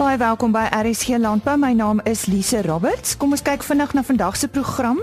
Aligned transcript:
Baie 0.00 0.16
welkom 0.16 0.48
by 0.48 0.62
RSG 0.72 1.18
Landbou. 1.20 1.58
My 1.60 1.74
naam 1.76 1.98
is 2.08 2.22
Lise 2.24 2.62
Roberts. 2.64 3.18
Kom 3.20 3.34
ons 3.36 3.42
kyk 3.44 3.60
vinnig 3.68 3.90
na 3.92 4.00
vandag 4.00 4.38
se 4.40 4.48
program. 4.48 5.02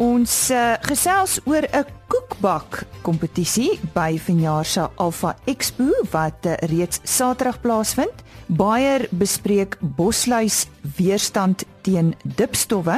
Ons 0.00 0.32
uh, 0.48 0.78
gesels 0.88 1.34
oor 1.44 1.66
'n 1.68 1.84
koekbak 2.08 2.86
kompetisie 3.04 3.76
by 3.92 4.16
vanjaar 4.16 4.64
se 4.64 4.86
Alpha 4.96 5.34
Expo 5.44 5.92
wat 6.14 6.48
uh, 6.48 6.56
reeds 6.72 7.02
Saterdag 7.04 7.60
plaasvind. 7.60 8.24
Baie 8.48 9.04
bespreek 9.12 9.76
bosluis 9.80 10.64
weerstand 10.96 11.66
teen 11.84 12.14
dipstowwe. 12.24 12.96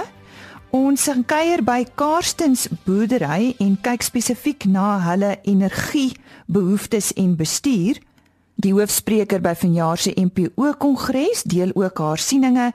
Ons 0.71 1.11
gaan 1.11 1.27
kuier 1.27 1.65
by 1.67 1.83
Karstens 1.95 2.69
boerdery 2.87 3.57
en 3.59 3.75
kyk 3.83 4.03
spesifiek 4.03 4.65
na 4.65 5.01
hulle 5.11 5.41
energiebehoeftes 5.43 7.13
en 7.19 7.35
bestuur. 7.35 7.99
Die 8.63 8.71
hoofspreker 8.71 9.41
by 9.43 9.57
vanjaar 9.59 9.99
se 9.99 10.13
MPO 10.15 10.77
kongres 10.79 11.41
deel 11.51 11.73
ook 11.75 11.99
haar 11.99 12.21
sieninge 12.23 12.69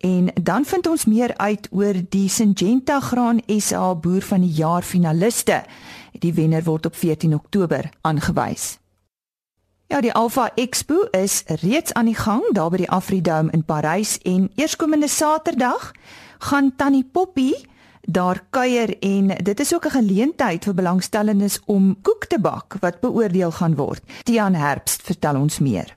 en 0.00 0.30
dan 0.40 0.64
vind 0.64 0.86
ons 0.88 1.04
meer 1.04 1.34
uit 1.36 1.68
oor 1.70 1.98
die 2.08 2.30
Syngenta 2.32 2.96
Graan 3.00 3.42
SA 3.60 3.90
boer 3.94 4.24
van 4.24 4.40
die 4.40 4.54
jaar 4.56 4.82
finaliste. 4.82 5.58
Die 6.16 6.32
wenner 6.32 6.64
word 6.64 6.88
op 6.88 6.96
14 6.96 7.34
Oktober 7.34 7.90
aangewys. 8.00 8.78
Ja, 9.92 10.00
die 10.00 10.14
Alpha 10.16 10.48
Expo 10.56 11.04
is 11.12 11.42
reeds 11.60 11.92
aan 11.92 12.08
die 12.08 12.16
gang 12.16 12.46
daar 12.56 12.72
by 12.72 12.80
die 12.86 12.90
Afridome 12.90 13.52
in 13.52 13.66
Parys 13.68 14.16
en 14.24 14.48
eerskomende 14.56 15.08
Saterdag 15.12 15.92
gaan 16.38 16.72
Tannie 16.76 17.04
Poppy 17.04 17.52
daar 18.06 18.44
kuier 18.50 18.98
en 19.00 19.28
dit 19.28 19.60
is 19.60 19.74
ook 19.74 19.84
'n 19.84 19.90
geleentheid 19.90 20.64
vir 20.64 20.74
belangstellendes 20.74 21.60
om 21.66 22.00
koek 22.02 22.24
te 22.24 22.40
bak 22.40 22.74
wat 22.80 23.00
beoordeel 23.00 23.50
gaan 23.50 23.74
word. 23.74 24.02
Tiaan 24.22 24.54
Herbst 24.54 25.02
vertel 25.02 25.36
ons 25.36 25.58
meer. 25.58 25.96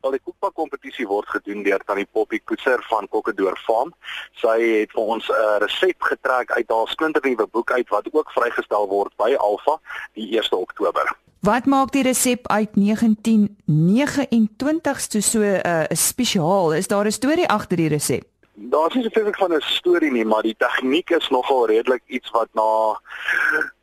Al 0.00 0.10
die 0.10 0.20
koekbak 0.20 0.54
kompetisie 0.54 1.06
word 1.06 1.28
gedoen 1.28 1.62
deur 1.62 1.80
Tannie 1.86 2.08
Poppy 2.12 2.40
Koetser 2.44 2.84
van 2.88 3.08
Kokkedoor 3.08 3.58
Farm. 3.58 3.94
Sy 4.34 4.80
het 4.80 4.90
vir 4.90 5.02
ons 5.02 5.28
'n 5.28 5.62
resep 5.62 6.02
getrek 6.02 6.50
uit 6.50 6.68
haar 6.68 6.88
splinternuwe 6.88 7.46
boek 7.46 7.70
uit 7.70 7.88
wat 7.88 8.08
ook 8.12 8.30
vrygestel 8.30 8.88
word 8.88 9.16
by 9.16 9.34
Alpha 9.38 9.78
die 10.14 10.38
1 10.38 10.52
Oktober. 10.52 11.16
Wat 11.42 11.66
maak 11.66 11.92
die 11.92 12.02
resep 12.02 12.48
uit 12.48 12.68
1929 12.74 15.22
so 15.22 15.40
'n 15.40 15.60
uh, 15.66 15.82
spesiaal? 15.88 16.74
Is 16.74 16.86
daar 16.86 17.06
'n 17.06 17.10
storie 17.10 17.48
agter 17.48 17.76
die 17.76 17.88
resep? 17.88 18.31
Daar's 18.54 18.94
nie 18.94 19.04
spesifiek 19.04 19.36
van 19.36 19.52
'n 19.54 19.60
storie 19.60 20.10
nie, 20.12 20.24
maar 20.24 20.42
die 20.42 20.56
tegniek 20.58 21.10
is 21.10 21.28
nogal 21.28 21.66
redelik 21.66 22.02
iets 22.06 22.30
wat 22.30 22.48
na 22.52 23.00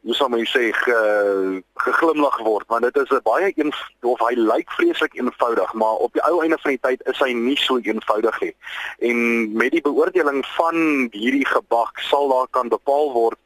hoe 0.01 0.15
sou 0.15 0.29
mens 0.29 0.49
sê 0.49 0.69
ge, 0.71 1.63
geglimlag 1.73 2.37
word, 2.37 2.67
want 2.67 2.83
dit 2.83 2.95
is 2.95 3.09
'n 3.09 3.21
baie 3.23 3.51
een 3.55 3.73
of 4.01 4.19
hy 4.19 4.33
lyk 4.35 4.71
vreeslik 4.71 5.13
eenvoudig, 5.13 5.73
maar 5.73 5.95
op 6.05 6.13
die 6.13 6.21
ou 6.21 6.41
einde 6.41 6.57
van 6.61 6.71
die 6.71 6.79
tyd 6.81 7.01
is 7.07 7.19
hy 7.19 7.31
nie 7.31 7.57
so 7.57 7.77
eenvoudig 7.77 8.39
nie. 8.41 8.55
En 8.99 9.17
met 9.53 9.71
die 9.71 9.81
beoordeling 9.81 10.45
van 10.45 11.07
hierdie 11.11 11.45
gebak 11.45 11.99
sal 11.99 12.27
daar 12.29 12.47
kan 12.49 12.67
bepaal 12.67 13.13
word 13.13 13.37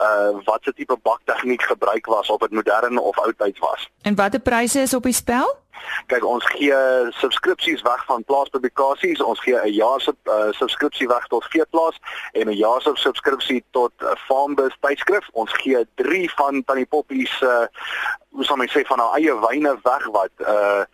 uh 0.00 0.30
wat 0.44 0.60
se 0.62 0.72
tipe 0.72 0.96
baktegniek 1.02 1.62
gebruik 1.62 2.06
was 2.06 2.30
of 2.30 2.40
dit 2.40 2.50
modern 2.50 2.98
of 2.98 3.18
oudtyds 3.18 3.58
was. 3.58 3.90
En 4.02 4.14
watter 4.14 4.40
pryse 4.40 4.80
is 4.80 4.94
op 4.94 5.02
die 5.02 5.12
spel? 5.12 5.61
Kyk, 6.06 6.24
ons 6.24 6.44
gee 6.54 6.74
subskripsies 7.20 7.82
weg 7.82 8.04
van 8.04 8.24
plaaspublikasies. 8.24 9.22
Ons 9.22 9.40
gee 9.40 9.56
'n 9.56 9.72
jaar 9.72 10.00
se 10.00 10.12
uh, 10.24 10.52
subskripsie 10.52 11.08
weg 11.08 11.26
tot 11.26 11.44
Veeplaas 11.44 11.98
en 12.32 12.48
'n 12.48 12.56
jaar 12.56 12.80
se 12.82 12.90
subskripsie 12.94 13.64
tot 13.70 13.92
uh, 14.02 14.14
Farmbus 14.26 14.76
tydskrif. 14.80 15.28
Ons 15.32 15.52
gee 15.52 15.86
3 15.94 16.30
van 16.30 16.64
Tannie 16.64 16.86
Poppy 16.86 17.26
se 17.26 17.46
uh, 17.46 17.66
hoe 18.32 18.44
sou 18.44 18.56
mens 18.56 18.72
sê 18.72 18.82
van 18.88 19.00
haar 19.02 19.18
eie 19.18 19.34
wyne 19.44 19.72
weg 19.84 20.04
wat 20.16 20.32
'n 20.38 20.44
uh, 20.48 20.84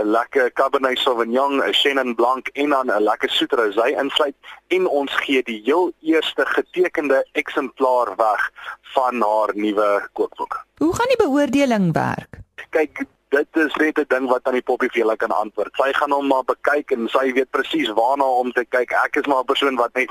'n 0.00 0.10
lekker 0.16 0.52
Cabernet 0.52 0.98
Sauvignon, 0.98 1.62
'n 1.62 1.72
Chenin 1.72 2.14
Blanc 2.14 2.48
en 2.52 2.68
dan 2.68 2.90
'n 2.90 3.02
lekker 3.02 3.30
soet 3.30 3.52
rosé 3.52 3.86
insluit 4.02 4.34
en 4.68 4.86
ons 4.86 5.12
gee 5.24 5.42
die 5.42 5.60
heel 5.64 5.92
eerste 6.00 6.46
getekende 6.46 7.26
eksemplaar 7.32 8.16
weg 8.16 8.50
van 8.94 9.22
haar 9.22 9.50
nuwe 9.54 10.08
kookboek. 10.12 10.64
Hoe 10.78 10.94
gaan 10.94 11.08
die 11.08 11.22
beoordeling 11.26 11.92
werk? 11.92 12.38
Kyk, 12.70 13.04
dit 13.30 13.56
is 13.64 13.74
net 13.74 13.98
'n 13.98 14.04
ding 14.08 14.28
wat 14.28 14.40
aan 14.42 14.58
die 14.58 14.62
poppie 14.62 14.90
vir 14.90 15.02
julle 15.02 15.16
kan 15.16 15.30
antwoord. 15.30 15.74
Sy 15.74 15.92
gaan 15.92 16.10
hom 16.10 16.26
maar 16.26 16.44
bekyk 16.44 16.90
en 16.90 17.08
sy 17.08 17.32
weet 17.32 17.50
presies 17.50 17.88
waarna 17.88 18.24
om 18.24 18.52
te 18.52 18.64
kyk. 18.64 18.90
Ek 19.04 19.16
is 19.16 19.26
maar 19.26 19.40
'n 19.40 19.44
persoon 19.44 19.76
wat 19.76 19.94
net 19.94 20.10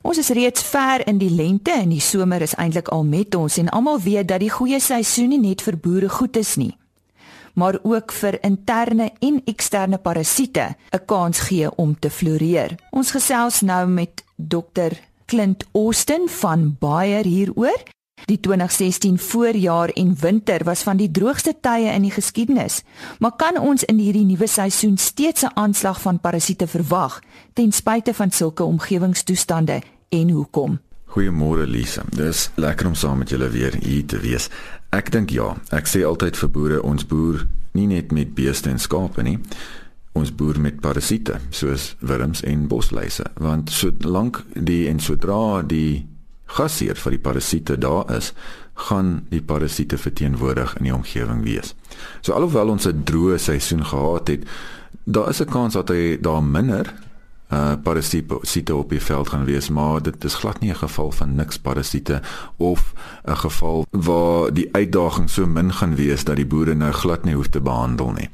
Ons 0.02 0.18
is 0.18 0.30
reeds 0.30 0.64
ver 0.64 1.08
in 1.08 1.18
die 1.18 1.32
lente 1.32 1.72
en 1.72 1.90
die 1.90 2.00
somer 2.00 2.42
is 2.42 2.56
eintlik 2.56 2.88
al 2.88 3.04
met 3.04 3.36
ons 3.36 3.58
en 3.58 3.70
almal 3.70 4.00
weet 4.00 4.28
dat 4.28 4.40
die 4.40 4.50
goeie 4.50 4.80
seisoen 4.80 5.30
nie 5.30 5.40
net 5.40 5.62
vir 5.62 5.78
boere 5.78 6.10
goed 6.10 6.38
is 6.38 6.56
nie 6.56 6.78
maar 7.56 7.80
ook 7.84 8.12
vir 8.12 8.38
interne 8.44 9.12
en 9.20 9.42
eksterne 9.46 9.98
parasiete 9.98 10.76
'n 10.92 11.06
kans 11.06 11.40
gee 11.40 11.76
om 11.76 12.00
te 12.00 12.10
floreer. 12.10 12.76
Ons 12.92 13.12
gesels 13.12 13.62
nou 13.62 13.88
met 13.88 14.24
Dr. 14.36 14.94
Clint 15.26 15.66
Austin 15.72 16.30
van 16.30 16.76
Bayer 16.80 17.26
hieroor. 17.26 17.84
Die 18.26 18.40
2016 18.40 19.20
voorjaar 19.20 19.90
en 19.90 20.16
winter 20.20 20.64
was 20.64 20.84
van 20.84 20.98
die 20.98 21.12
droogste 21.12 21.54
tye 21.62 21.92
in 21.92 22.02
die 22.02 22.12
geskiedenis, 22.12 22.82
maar 23.20 23.36
kan 23.36 23.60
ons 23.60 23.84
in 23.84 24.00
hierdie 24.00 24.26
nuwe 24.26 24.48
seisoen 24.48 24.98
steeds 24.98 25.44
'n 25.44 25.52
aanslag 25.54 26.02
van 26.02 26.20
parasiete 26.20 26.68
verwag 26.68 27.20
ten 27.54 27.72
spyte 27.72 28.14
van 28.14 28.32
sulke 28.32 28.64
omgewingstoestande 28.64 29.82
en 30.10 30.30
hoekom? 30.30 30.80
Goeiemôre 31.06 31.68
Lisa. 31.68 32.04
Dis 32.10 32.50
lekker 32.56 32.88
om 32.88 32.96
saam 32.96 33.18
met 33.18 33.30
julle 33.30 33.50
weer 33.50 33.76
hier 33.80 34.06
te 34.06 34.18
wees. 34.20 34.50
Ek 34.96 35.10
dink 35.12 35.34
ja, 35.36 35.50
ek 35.76 35.90
sê 35.92 36.06
altyd 36.08 36.38
vir 36.40 36.50
boere, 36.56 36.76
ons 36.88 37.04
boer 37.04 37.42
nie 37.76 37.88
net 37.90 38.14
met 38.16 38.30
beeste 38.38 38.70
en 38.72 38.80
skape 38.80 39.26
nie. 39.28 39.36
Ons 40.16 40.32
boer 40.32 40.56
met 40.64 40.78
parasiete 40.80 41.42
soos 41.52 41.90
wurms 42.00 42.46
en 42.48 42.70
bosluise, 42.72 43.26
want 43.44 43.74
solank 43.76 44.40
die 44.56 44.86
en 44.88 45.02
sodra 45.04 45.60
die 45.68 46.06
gasheer 46.56 46.96
vir 46.96 47.18
die 47.18 47.24
parasiete 47.26 47.76
daar 47.82 48.08
is, 48.16 48.32
gaan 48.88 49.26
die 49.34 49.42
parasiete 49.44 50.00
verteenwoordig 50.00 50.78
in 50.80 50.88
die 50.88 50.96
omgewing 50.96 51.44
wees. 51.44 51.74
So 52.22 52.32
alhoewel 52.38 52.72
ons 52.78 52.88
'n 52.88 53.04
droë 53.04 53.38
seisoen 53.38 53.84
gehad 53.84 54.28
het, 54.28 54.48
daar 55.04 55.30
is 55.30 55.42
'n 55.42 55.52
kans 55.52 55.74
dat 55.74 55.90
hy 55.90 56.18
daar 56.22 56.44
minder 56.44 56.94
uh 57.52 57.74
parasiete 57.84 58.76
op 58.76 58.90
die 58.90 59.02
veld 59.02 59.30
gaan 59.30 59.46
wees, 59.46 59.70
maar 59.70 60.02
dit 60.02 60.24
is 60.24 60.34
glad 60.34 60.60
nie 60.60 60.72
'n 60.72 60.76
geval 60.76 61.12
van 61.12 61.36
niks 61.36 61.58
parasiete 61.58 62.22
of 62.58 62.94
'n 63.26 63.36
geval 63.36 63.86
waar 63.92 64.54
die 64.54 64.70
uitdaging 64.72 65.30
so 65.30 65.46
min 65.46 65.74
gaan 65.74 65.96
wees 65.96 66.24
dat 66.24 66.36
die 66.36 66.46
boere 66.46 66.74
nou 66.74 66.92
glad 66.92 67.24
nie 67.24 67.36
hoef 67.36 67.48
te 67.48 67.62
behandel 67.62 68.12
nie. 68.12 68.30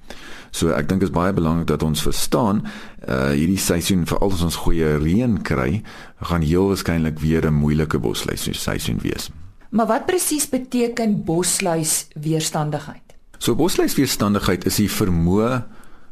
So 0.51 0.69
ek 0.69 0.89
dink 0.89 0.99
dit 0.99 1.09
is 1.09 1.15
baie 1.15 1.33
belangrik 1.33 1.67
dat 1.67 1.83
ons 1.83 2.01
verstaan 2.01 2.65
uh 3.07 3.29
hierdie 3.29 3.59
seisoen 3.59 4.05
vir 4.05 4.17
al 4.19 4.31
ons 4.31 4.55
goeie 4.55 4.97
reën 4.97 5.41
kry, 5.41 5.81
gaan 6.21 6.41
heel 6.41 6.67
waarskynlik 6.67 7.19
weer 7.19 7.45
'n 7.47 7.53
moeilike 7.53 7.99
bosluis 7.99 8.49
seisoen 8.51 8.99
wees. 9.01 9.29
Maar 9.69 9.87
wat 9.87 10.05
presies 10.05 10.49
beteken 10.49 11.23
bosluis 11.23 12.07
weerstandigheid? 12.13 13.15
So 13.37 13.55
bosluis 13.55 13.95
weerstandigheid 13.95 14.65
is 14.65 14.75
die 14.75 14.91
vermoë 14.91 15.63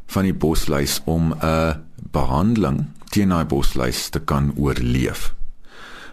van 0.07 0.23
die 0.23 0.33
bosluis 0.33 1.01
om 1.05 1.33
'n 1.33 1.88
behandeling 2.11 2.85
teen 3.09 3.29
daai 3.33 3.45
bosluis 3.45 4.09
te 4.09 4.19
kan 4.19 4.53
oorleef. 4.55 5.33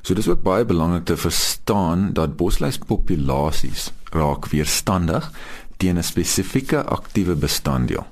So 0.02 0.14
dis 0.14 0.28
ook 0.28 0.42
baie 0.42 0.64
belangrik 0.64 1.04
te 1.04 1.16
verstaan 1.16 2.12
dat 2.14 2.36
bosluispopulasies 2.36 3.90
raak 4.14 4.48
weerstandig 4.52 5.30
teen 5.76 5.98
'n 5.98 6.02
spesifieke 6.02 6.84
aktiewe 6.84 7.34
bestanddeel. 7.34 8.06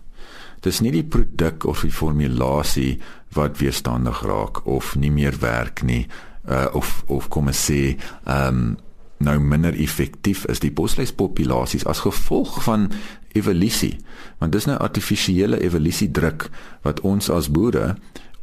Dis 0.61 0.81
nie 0.81 0.91
die 0.91 1.05
produk 1.05 1.65
of 1.65 1.81
die 1.81 1.93
formulasie 1.93 3.01
wat 3.33 3.59
weerstandig 3.59 4.23
raak 4.23 4.67
of 4.67 4.95
nie 4.97 5.11
meer 5.11 5.39
werk 5.41 5.83
nie 5.83 6.07
uh, 6.49 6.67
of 6.73 7.03
of 7.07 7.29
kom 7.29 7.47
ons 7.47 7.65
sê 7.71 7.97
ehm 8.25 8.49
um, 8.49 8.77
nou 9.19 9.39
minder 9.41 9.75
effektief 9.75 10.45
is 10.45 10.61
die 10.61 10.73
bosluispopulasies 10.73 11.87
as 11.87 12.05
gevolg 12.05 12.63
van 12.63 12.91
evolusie 13.33 13.97
want 14.39 14.53
dis 14.53 14.67
nou 14.67 14.79
artifisiële 14.79 15.61
evolusie 15.63 16.11
druk 16.11 16.51
wat 16.83 17.01
ons 17.01 17.31
as 17.31 17.51
boere 17.51 17.95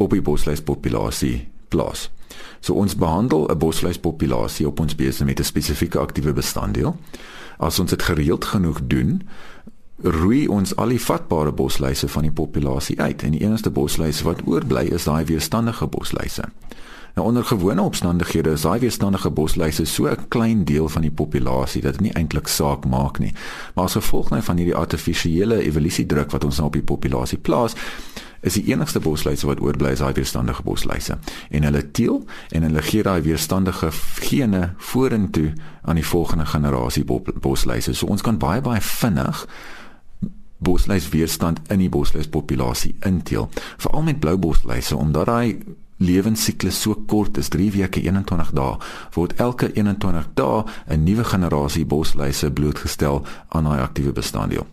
op 0.01 0.11
die 0.15 0.21
bosluispopulasie 0.21 1.47
plaas. 1.71 2.09
So 2.59 2.73
ons 2.73 2.95
behandel 2.95 3.47
'n 3.47 3.57
bosluispopulasie 3.57 4.67
op 4.67 4.79
ons 4.79 4.95
beeste 4.95 5.25
met 5.25 5.39
'n 5.39 5.43
spesifieke 5.43 5.99
aktiewe 5.99 6.33
bestanddeel. 6.33 6.97
As 7.57 7.79
ons 7.79 7.89
dit 7.89 8.03
gereeld 8.03 8.45
genoeg 8.45 8.79
doen, 8.87 9.21
roei 10.01 10.47
ons 10.47 10.75
al 10.75 10.87
die 10.87 11.01
vatbare 11.01 11.51
bosluise 11.51 12.07
van 12.07 12.21
die 12.21 12.31
populasie 12.31 13.01
uit 13.01 13.23
en 13.23 13.31
die 13.31 13.41
enigste 13.41 13.69
bosluise 13.69 14.23
wat 14.23 14.41
oorbly 14.45 14.89
is 14.89 15.03
daai 15.03 15.25
weerstandige 15.25 15.87
bosluise. 15.87 16.43
Nou 17.15 17.27
onder 17.27 17.45
gewone 17.45 17.81
omstandighede 17.81 18.51
is 18.51 18.61
daai 18.61 18.79
weerstandige 18.79 19.29
bosluise 19.29 19.85
so 19.85 20.07
'n 20.07 20.27
klein 20.27 20.63
deel 20.65 20.89
van 20.89 21.01
die 21.01 21.11
populasie 21.11 21.81
dat 21.81 21.91
dit 21.91 22.01
nie 22.01 22.13
eintlik 22.13 22.47
saak 22.47 22.85
maak 22.85 23.19
nie. 23.19 23.33
Maar 23.73 23.83
as 23.83 23.93
gevolg 23.93 24.29
nou 24.29 24.41
van 24.41 24.57
hierdie 24.57 24.75
artifisiële 24.75 25.61
evolusiedruk 25.63 26.31
wat 26.31 26.43
ons 26.43 26.55
nou 26.55 26.67
op 26.67 26.73
die 26.73 26.83
populasie 26.83 27.37
plaas, 27.37 27.73
is 28.41 28.53
die 28.53 28.73
enigste 28.73 28.99
bosluise 28.99 29.45
wat 29.45 29.59
oorbly 29.61 29.91
is 29.91 29.99
daai 30.01 30.13
weerstandige 30.13 30.63
bosluise. 30.63 31.17
En 31.49 31.63
hulle 31.63 31.91
teel 31.91 32.25
en 32.49 32.63
hulle 32.63 32.81
gee 32.81 33.03
daai 33.03 33.21
weerstandige 33.21 33.91
gene 34.19 34.73
vorentoe 34.77 35.53
aan 35.81 35.95
die 35.95 36.05
volgende 36.05 36.45
generasie 36.45 37.05
bosluise. 37.41 37.93
So 37.93 38.05
ons 38.05 38.21
kan 38.21 38.37
baie 38.37 38.61
baie 38.61 38.81
vinnig 38.81 39.45
bosluis 40.61 41.09
weerstand 41.09 41.59
in 41.73 41.81
die 41.81 41.89
bosluispopulasie 41.89 42.95
inteel, 43.05 43.49
veral 43.77 44.01
met 44.01 44.19
blou 44.19 44.37
bosluise 44.37 44.97
omdat 44.97 45.25
daai 45.25 45.57
lewensiklus 46.01 46.81
so 46.81 46.97
kort 47.07 47.37
is 47.37 47.51
3 47.53 47.69
weke 47.77 48.01
21 48.01 48.51
dae 48.57 48.75
word 49.15 49.33
elke 49.37 49.71
21 49.73 50.27
dae 50.33 50.63
'n 50.89 51.03
nuwe 51.03 51.23
generasie 51.23 51.85
bosluise 51.85 52.51
blootgestel 52.51 53.25
aan 53.49 53.63
daai 53.63 53.81
aktiewe 53.81 54.11
bestanddeel. 54.11 54.67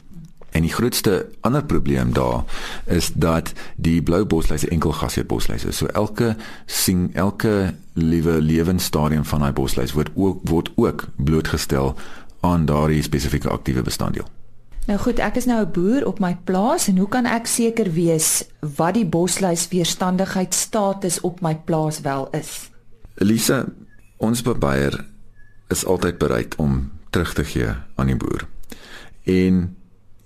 En 0.50 0.64
die 0.64 0.72
grootste 0.72 1.28
ander 1.40 1.64
probleem 1.64 2.12
daar 2.12 2.44
is 2.86 3.10
dat 3.14 3.52
die 3.76 4.02
blou 4.02 4.24
bosluise 4.24 4.68
enkel 4.68 4.92
gasheer 4.92 5.26
bosluise. 5.26 5.72
So 5.72 5.86
elke 5.86 6.36
sien 6.66 7.10
elke 7.14 7.74
liewe 7.92 8.40
lewensstadium 8.40 9.24
van 9.24 9.40
daai 9.40 9.52
bosluis 9.52 9.92
word 9.92 10.10
ook 10.14 10.40
word 10.48 10.72
ook 10.76 11.06
blootgestel 11.16 11.94
aan 12.40 12.64
daardie 12.64 13.02
spesifieke 13.02 13.48
aktiewe 13.48 13.82
bestanddeel. 13.82 14.26
Nou 14.88 14.96
goed, 15.00 15.18
ek 15.20 15.36
is 15.36 15.44
nou 15.44 15.60
'n 15.60 15.70
boer 15.70 16.06
op 16.06 16.18
my 16.18 16.38
plaas 16.44 16.88
en 16.88 16.96
hoe 16.96 17.08
kan 17.08 17.26
ek 17.26 17.46
seker 17.46 17.92
wees 17.92 18.44
wat 18.76 18.94
die 18.94 19.06
bosluis 19.06 19.68
weerstandigheid 19.68 20.54
status 20.54 21.20
op 21.20 21.40
my 21.40 21.54
plaas 21.56 22.00
wel 22.00 22.28
is? 22.30 22.70
Elise, 23.14 23.66
ons 24.16 24.42
bebeier 24.42 25.04
is 25.68 25.84
altyd 25.84 26.18
bereid 26.18 26.56
om 26.56 26.90
terug 27.10 27.34
te 27.34 27.44
gee 27.44 27.68
aan 27.94 28.06
die 28.06 28.16
boer. 28.16 28.48
En 29.22 29.76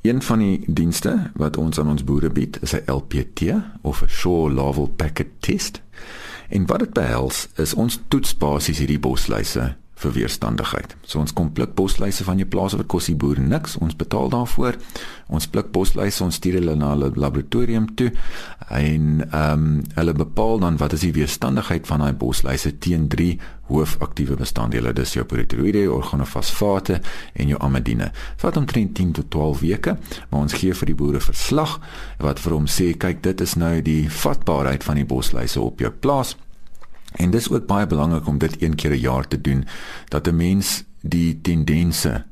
een 0.03 0.23
van 0.23 0.39
die 0.39 0.65
dienste 0.67 1.31
wat 1.35 1.57
ons 1.57 1.79
aan 1.79 1.89
ons 1.89 2.05
boere 2.05 2.31
bied, 2.31 2.63
is 2.63 2.73
'n 2.73 2.83
LPT 2.87 3.41
of 3.81 4.03
'n 4.03 4.09
Shore 4.09 4.55
Level 4.55 4.87
Packet 4.87 5.29
Test. 5.41 5.83
En 6.49 6.67
wat 6.67 6.79
dit 6.79 6.93
behels, 6.93 7.49
is 7.57 7.75
ons 7.75 8.01
toets 8.09 8.37
basies 8.37 8.79
hierdie 8.79 9.01
bosluise 9.01 9.77
vir 10.03 10.15
weerstandigheid. 10.17 10.97
So 11.07 11.21
ons 11.23 11.35
kom 11.37 11.53
pluk 11.55 11.75
bosluise 11.79 12.25
van 12.27 12.41
jou 12.41 12.49
plaas 12.49 12.77
wat 12.79 12.89
kos 12.91 13.09
die 13.11 13.17
boer 13.19 13.41
niks. 13.41 13.79
Ons 13.83 13.97
betaal 13.99 14.31
daarvoor. 14.33 14.79
Ons 15.33 15.49
pluk 15.49 15.71
bosluise, 15.73 16.23
ons 16.25 16.35
stuur 16.35 16.59
hulle 16.61 16.77
na 16.77 16.95
'n 16.95 17.13
laboratorium 17.17 17.95
toe 17.95 18.13
en 18.71 19.25
ehm 19.31 19.53
um, 19.53 19.83
hulle 19.95 20.13
bepaal 20.13 20.59
dan 20.59 20.77
wat 20.77 20.93
is 20.93 21.01
die 21.01 21.13
weerstandigheid 21.13 21.87
van 21.87 22.01
daai 22.01 22.13
bosluise 22.13 22.79
teen 22.79 23.09
drie 23.09 23.39
hoofaktiewe 23.73 24.37
bestanddele. 24.37 24.93
Dis 24.93 25.15
jou 25.17 25.25
pyrethroïde, 25.25 25.87
organofosfate 25.93 27.01
en 27.33 27.49
jou 27.49 27.61
amidine. 27.63 28.11
Vat 28.37 28.57
omtrent 28.57 28.95
10 28.95 29.13
tot 29.13 29.31
12 29.31 29.61
weke, 29.61 29.97
maar 30.31 30.41
ons 30.41 30.57
gee 30.61 30.75
vir 30.75 30.93
die 30.93 30.99
boere 30.99 31.21
verslag 31.21 31.79
wat 32.19 32.41
vir 32.41 32.53
hom 32.53 32.67
sê, 32.67 32.93
kyk, 32.99 33.23
dit 33.23 33.41
is 33.41 33.57
nou 33.57 33.81
die 33.85 34.11
vatbaarheid 34.11 34.85
van 34.85 35.01
die 35.01 35.09
bosluise 35.09 35.61
op 35.61 35.81
jou 35.81 35.91
plaas. 35.91 36.37
En 37.17 37.31
dis 37.31 37.51
ook 37.51 37.67
baie 37.67 37.87
belangrik 37.87 38.27
om 38.27 38.39
dit 38.39 38.63
een 38.63 38.75
keer 38.75 38.91
'n 38.91 39.01
jaar 39.01 39.29
te 39.29 39.41
doen 39.41 39.65
dat 40.09 40.27
'n 40.27 40.37
mens 40.37 40.85
die 41.01 41.41
tendense 41.41 42.25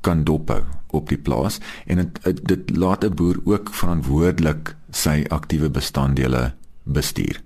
kan 0.00 0.24
dophou 0.24 0.62
op 0.86 1.08
die 1.08 1.18
plaas 1.18 1.58
en 1.86 1.96
dit 1.96 2.46
dit 2.46 2.76
laat 2.76 3.04
'n 3.04 3.14
boer 3.14 3.40
ook 3.44 3.74
verantwoordelik 3.74 4.76
sy 4.90 5.24
aktiewe 5.28 5.70
bestanddele 5.70 6.54
bestuur. 6.82 7.42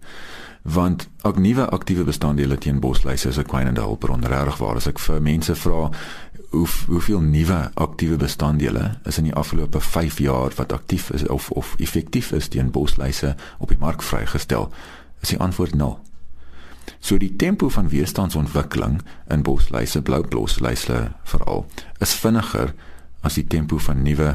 Want 0.62 1.08
ook 1.22 1.38
nuwe 1.38 1.68
aktiewe 1.68 2.04
bestanddele 2.04 2.58
teen 2.58 2.80
bosluise 2.80 3.28
is 3.28 3.38
'n 3.38 3.42
kwynende 3.42 3.80
hulpbron 3.80 4.24
regtig 4.24 4.56
waar 4.56 4.74
as 4.74 4.86
ek 4.86 4.98
vir 4.98 5.22
mense 5.22 5.54
vra 5.54 5.90
hoe 6.50 6.66
hoeveel 6.86 7.20
nuwe 7.20 7.70
aktiewe 7.74 8.16
bestanddele 8.16 8.98
is 9.04 9.18
in 9.18 9.24
die 9.24 9.34
afgelope 9.34 9.80
5 9.80 10.18
jaar 10.18 10.52
wat 10.56 10.72
aktief 10.72 11.10
is 11.10 11.26
of 11.28 11.50
of 11.50 11.74
effektief 11.78 12.32
is 12.32 12.48
teen 12.48 12.70
bosluise 12.70 13.34
op 13.58 13.68
die 13.68 13.78
mark 13.78 14.02
vrygestel 14.02 14.72
is 15.20 15.28
die 15.28 15.38
antwoord 15.38 15.74
0. 15.74 16.05
So 16.98 17.18
die 17.18 17.36
tempo 17.36 17.68
van 17.68 17.88
weerstandsontwikkeling 17.88 19.00
in 19.28 19.42
bosluise, 19.42 20.02
blou 20.02 20.22
bosluise 20.26 21.12
veral, 21.24 21.66
is 22.00 22.14
vinniger 22.14 22.74
as 23.20 23.34
die 23.34 23.46
tempo 23.46 23.78
van 23.78 24.02
nuwe 24.02 24.34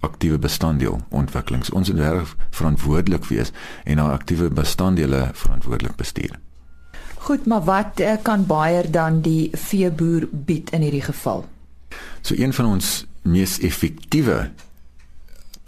aktiewe 0.00 0.38
bestanddeel 0.38 1.00
ontwikkelings. 1.08 1.70
Ons 1.70 1.90
moet 1.90 2.00
reg 2.00 2.34
verantwoordelik 2.50 3.24
wees 3.30 3.52
en 3.84 3.98
na 3.98 4.10
aktiewe 4.12 4.50
bestanddele 4.50 5.30
verantwoordelik 5.34 5.96
bestuur. 5.96 6.38
Goed, 7.18 7.46
maar 7.46 7.64
wat 7.66 8.00
uh, 8.00 8.14
kan 8.22 8.46
Bayer 8.46 8.90
dan 8.90 9.20
die 9.20 9.50
veeboer 9.52 10.28
bied 10.30 10.70
in 10.70 10.84
hierdie 10.86 11.02
geval? 11.02 11.44
So 12.22 12.34
een 12.38 12.54
van 12.54 12.66
ons 12.66 13.06
mees 13.22 13.58
effektiewe 13.58 14.50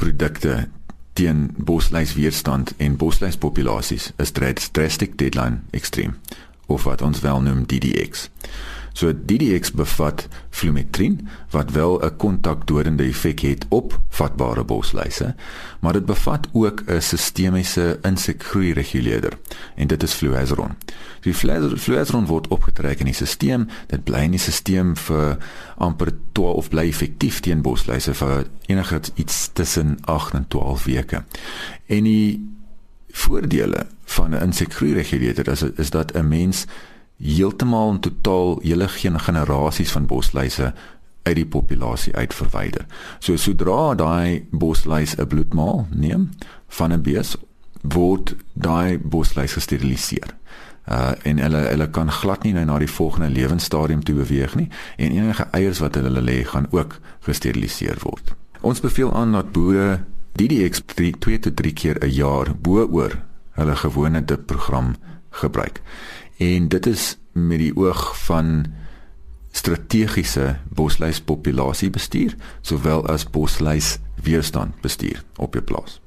produkte 0.01 0.69
teen 1.13 1.51
bosluisweerstand 1.57 2.73
en 2.77 2.97
bosluispopulasies 2.97 4.13
is 4.17 4.33
drastic 4.71 5.19
deadline 5.19 5.61
ekstreem 5.71 6.17
of 6.67 6.85
wat 6.87 7.03
ons 7.03 7.21
wel 7.21 7.43
noem 7.43 7.67
DDX. 7.67 8.29
So 9.01 9.13
DDX 9.17 9.73
bevat 9.73 10.27
flumetrin 10.51 11.29
wat 11.51 11.71
wel 11.71 12.01
'n 12.05 12.17
kontakdodende 12.17 13.03
effek 13.03 13.41
het 13.41 13.65
op 13.69 14.01
vatbare 14.09 14.65
bosluise, 14.65 15.35
maar 15.81 15.93
dit 15.93 16.05
bevat 16.05 16.49
ook 16.53 16.83
'n 16.87 17.01
sistemiese 17.01 17.99
insekgroei 18.03 18.73
reguleerder 18.73 19.39
en 19.77 19.87
dit 19.87 20.03
is 20.03 20.13
fluazeron. 20.13 20.77
Die 21.21 21.35
fluazeron 21.77 22.27
word 22.27 22.49
opgetrek 22.49 22.99
in 22.99 23.05
die 23.05 23.15
stelsel, 23.15 23.65
dit 23.87 24.05
bly 24.05 24.19
in 24.19 24.31
die 24.31 24.41
stelsel 24.41 24.95
vir 24.95 25.39
amper 25.77 26.13
12 26.33 26.55
of 26.55 26.69
bly 26.69 26.89
effektief 26.89 27.41
teen 27.41 27.63
bosluise 27.63 28.15
vir 28.15 28.47
enige 28.67 29.01
iets 29.15 29.51
tussen 29.53 29.99
8 30.05 30.35
en 30.35 30.45
12 30.49 30.85
weke. 30.85 31.25
En 31.87 32.05
die 32.05 32.59
voordele 33.11 33.87
van 34.05 34.31
'n 34.31 34.43
insekgroei 34.43 34.93
reguleerder 34.93 35.49
is 35.49 35.63
is 35.63 35.91
dat 35.91 36.13
'n 36.13 36.29
mens 36.29 36.67
heeltemal 37.21 37.91
en 37.91 38.01
totaal 38.01 38.59
hele 38.63 38.89
geen 38.89 39.21
generasies 39.21 39.93
van 39.93 40.07
bosluise 40.07 40.73
uit 41.23 41.37
die 41.37 41.47
populasie 41.47 42.15
uit 42.17 42.35
verwyder. 42.35 42.87
So 43.19 43.37
sodra 43.37 43.95
daai 43.95 44.47
bosluis 44.51 45.17
'n 45.17 45.27
bloedmaal 45.27 45.87
neem 45.91 46.31
van 46.69 46.93
'n 46.93 47.03
bees 47.03 47.37
word 47.83 48.35
daai 48.53 48.99
bosluis 48.99 49.53
gesteriliseer. 49.53 50.37
Uh 50.89 51.13
en 51.23 51.39
hulle 51.39 51.57
hulle 51.57 51.91
kan 51.91 52.11
glad 52.11 52.43
nie 52.43 52.53
nou 52.53 52.65
na 52.65 52.79
die 52.79 52.91
volgende 52.91 53.29
lewensstadium 53.29 54.03
toe 54.05 54.15
beweeg 54.15 54.55
nie 54.55 54.69
en 54.97 55.13
enige 55.13 55.47
eiers 55.51 55.79
wat 55.79 55.95
hulle 55.95 56.21
lê 56.21 56.45
gaan 56.45 56.67
ook 56.71 56.99
gesteriliseer 57.21 57.99
word. 58.03 58.35
Ons 58.61 58.81
beveel 58.81 59.13
aan 59.15 59.33
dat 59.33 59.53
boere 59.53 60.01
DDX 60.33 60.83
2 61.19 61.39
tot 61.39 61.57
3 61.57 61.73
keer 61.73 61.97
'n 62.01 62.11
jaar 62.11 62.55
bo-oor 62.57 63.23
hulle 63.51 63.77
gewone 63.77 64.25
dip 64.25 64.47
program 64.47 64.97
gebruik 65.31 65.81
en 66.41 66.69
dit 66.73 66.87
is 66.87 67.17
met 67.33 67.61
die 67.61 67.73
oog 67.77 68.01
van 68.25 68.65
strategiese 69.53 70.57
bosluispopulasie 70.73 71.91
bestuur 71.93 72.37
sowel 72.63 73.05
as 73.13 73.27
bosluis 73.29 73.99
weerstand 74.25 74.79
bestuur 74.81 75.21
op 75.37 75.59
jou 75.59 75.65
plaas. 75.65 75.99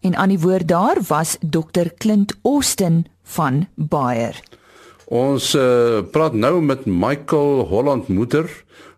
En 0.00 0.16
aan 0.16 0.32
die 0.32 0.40
woord 0.40 0.68
daar 0.68 0.98
was 1.08 1.36
Dr 1.40 1.92
Clint 1.98 2.34
Austin 2.42 3.04
van 3.22 3.66
Bayer. 3.74 4.40
Ons 5.12 5.52
uh, 5.54 6.00
praat 6.10 6.34
nou 6.34 6.62
met 6.64 6.86
Michael 6.86 7.66
Holland 7.68 8.08
Moeder. 8.08 8.48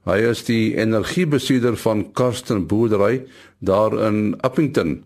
Hy 0.06 0.20
is 0.30 0.44
die 0.46 0.76
energiebestuurder 0.76 1.76
van 1.80 2.06
Karsten 2.12 2.66
Boerdery 2.70 3.24
daar 3.58 3.96
in 4.06 4.36
Appington. 4.46 5.02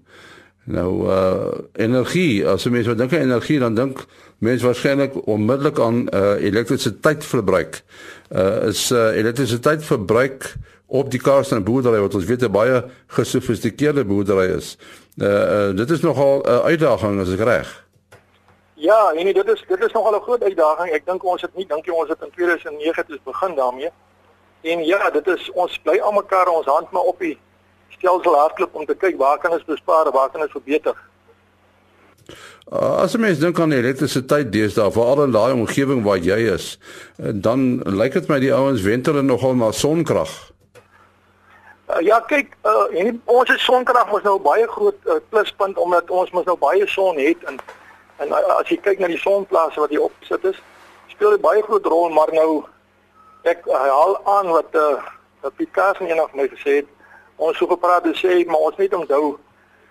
Nou 0.68 1.08
uh 1.08 1.52
energie, 1.80 2.44
as 2.44 2.66
jy 2.66 2.72
mense 2.74 2.94
dink 2.98 3.12
aan 3.16 3.24
energie 3.24 3.56
dan 3.62 3.76
dink 3.76 4.02
mense 4.44 4.66
waarskynlik 4.66 5.14
onmiddellik 5.24 5.80
aan 5.80 6.02
uh 6.12 6.34
elektrisiteitsverbruik. 6.44 7.80
Uh 8.28 8.68
is 8.68 8.90
uh 8.92 9.16
elektrisiteitsverbruik 9.16 10.52
op 10.88 11.10
die 11.10 11.20
Karsten 11.20 11.64
boerdery 11.64 12.00
wat 12.04 12.14
ons 12.14 12.28
weet 12.28 12.44
'n 12.44 12.52
baie 12.52 12.84
gesofistikeerde 13.16 14.04
boerdery 14.04 14.52
is. 14.56 14.76
Uh, 15.16 15.28
uh 15.28 15.76
dit 15.76 15.90
is 15.90 16.00
nogal 16.00 16.42
'n 16.44 16.48
uh, 16.48 16.58
uitdaging 16.58 17.20
as 17.20 17.32
ek 17.32 17.40
reg. 17.40 17.86
Ja, 18.74 19.12
en 19.16 19.32
dit 19.32 19.48
is 19.48 19.64
dit 19.68 19.84
is 19.84 19.92
nogal 19.92 20.16
'n 20.16 20.22
groot 20.22 20.42
uitdaging. 20.42 20.92
Ek 20.92 21.06
dink 21.06 21.24
ons 21.24 21.42
het 21.42 21.54
nie 21.56 21.66
dink 21.66 21.86
jy 21.86 21.92
ons 21.92 22.08
het 22.08 22.20
in 22.22 22.30
2009 22.30 23.04
het 23.06 23.24
begin 23.24 23.54
daarmee. 23.54 23.90
En 24.60 24.84
ja, 24.84 25.10
dit 25.10 25.26
is 25.26 25.50
ons 25.52 25.78
bly 25.78 25.98
almekaar 25.98 26.48
ons 26.48 26.66
hand 26.66 26.90
maar 26.90 27.02
op 27.02 27.18
die 27.18 27.38
stelsel 27.96 28.36
hardloop 28.38 28.74
om 28.74 28.86
te 28.86 28.94
kyk 28.94 29.16
waar 29.18 29.38
kan 29.38 29.54
ons 29.56 29.64
bespaar, 29.68 30.10
waar 30.12 30.30
kan 30.30 30.44
ons 30.44 30.52
verbeter. 30.52 30.96
Uh, 32.68 33.00
as 33.00 33.14
jy 33.16 33.22
mens 33.22 33.40
dink 33.40 33.56
aan 33.60 33.72
elektrisiteit 33.72 34.50
deesdae, 34.52 34.90
veral 34.92 35.24
in 35.24 35.32
daai 35.32 35.54
omgewing 35.56 36.02
waar 36.04 36.20
jy 36.20 36.36
is, 36.52 36.74
uh, 37.16 37.32
dan 37.32 37.80
lyk 37.88 38.18
dit 38.18 38.28
my 38.28 38.36
die 38.42 38.52
ouens 38.52 38.84
wentele 38.84 39.22
nogal 39.24 39.56
na 39.56 39.70
sonkrag. 39.72 40.34
Uh, 41.88 42.02
ja, 42.04 42.20
kyk, 42.28 42.52
uh, 42.68 42.84
en 43.00 43.22
ons 43.32 43.54
sonkrag 43.64 44.10
mos 44.12 44.26
nou 44.26 44.36
baie 44.44 44.66
groot 44.68 45.08
uh, 45.08 45.16
pluspunt 45.32 45.80
omdat 45.80 46.12
ons 46.12 46.34
mos 46.36 46.44
nou 46.44 46.58
baie 46.60 46.84
son 46.92 47.16
het 47.16 47.48
en 47.48 47.56
en 48.18 48.34
uh, 48.34 48.58
as 48.58 48.68
jy 48.68 48.76
kyk 48.82 49.00
na 49.00 49.08
die 49.08 49.20
sonplase 49.22 49.80
wat 49.80 49.92
hier 49.94 50.04
opgesit 50.04 50.44
is, 50.50 50.58
speel 51.12 51.36
dit 51.36 51.42
baie 51.42 51.62
groot 51.64 51.86
rol, 51.86 52.10
maar 52.12 52.32
nou 52.34 52.64
ek 53.48 53.64
haal 53.70 54.18
aan 54.36 54.52
wat 54.52 54.76
eh 54.76 55.00
uh, 55.48 55.66
Karsen 55.72 56.10
eendag 56.10 56.34
my 56.34 56.48
gesê 56.50 56.82
het. 56.82 56.88
Ons 57.38 57.58
so 57.58 57.66
gepraat 57.70 58.06
en 58.10 58.16
sê 58.18 58.44
maar 58.46 58.64
ons 58.68 58.76
net 58.76 58.94
onthou 58.94 59.38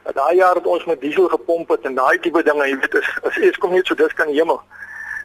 dat 0.08 0.16
daai 0.16 0.36
jaar 0.36 0.56
het 0.56 0.68
ons 0.68 0.86
met 0.86 1.00
diesel 1.02 1.28
gepomp 1.32 1.70
het 1.70 1.86
en 1.88 1.96
daai 1.96 2.20
tipe 2.20 2.44
dinge, 2.44 2.68
jy 2.68 2.76
weet, 2.80 2.94
is 3.00 3.08
is 3.30 3.40
Eskom 3.50 3.72
net 3.76 3.88
so 3.88 3.96
dis 3.96 4.14
kan 4.20 4.32
hemel. 4.32 4.60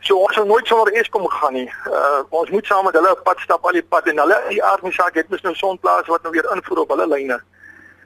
So 0.02 0.18
ons 0.18 0.34
sou 0.34 0.44
nooit 0.46 0.66
sonder 0.66 0.94
Eskom 0.98 1.26
gegaan 1.30 1.54
nie. 1.58 1.68
Uh 1.90 2.22
ons 2.40 2.50
moet 2.50 2.66
saam 2.66 2.84
met 2.84 2.94
hulle 2.98 3.10
'n 3.14 3.22
pad 3.26 3.42
stap 3.44 3.66
al 3.66 3.78
die 3.78 3.82
pad 3.94 4.06
en 4.06 4.18
hulle 4.18 4.38
die 4.48 4.62
aardmesaak 4.70 5.14
het 5.14 5.30
mos 5.30 5.42
nou 5.42 5.54
sonplase 5.54 6.10
wat 6.10 6.22
nou 6.22 6.32
weer 6.32 6.48
invoer 6.54 6.82
op 6.84 6.94
hulle 6.94 7.06
lyne. 7.06 7.38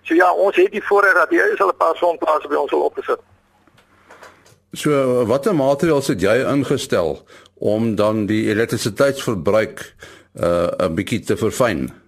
So 0.02 0.14
ja, 0.14 0.32
ons 0.32 0.56
het 0.56 0.72
die 0.72 0.84
voorreg 0.88 1.14
dat 1.14 1.30
hier 1.30 1.52
is 1.52 1.60
al 1.60 1.72
'n 1.72 1.76
paar 1.76 1.96
sonplase 1.96 2.48
by 2.48 2.54
ons 2.54 2.72
al 2.72 2.88
opgesit. 2.88 3.20
So 4.72 5.24
watter 5.24 5.54
maatreëls 5.54 6.06
het 6.06 6.20
jy 6.20 6.36
ingestel 6.44 7.24
om 7.54 7.94
dan 7.94 8.26
die 8.26 8.48
elektrisiteitsverbruik 8.48 9.94
uh 10.40 10.68
'n 10.78 10.94
bietjie 10.94 11.20
te 11.20 11.36
verfyn. 11.36 12.05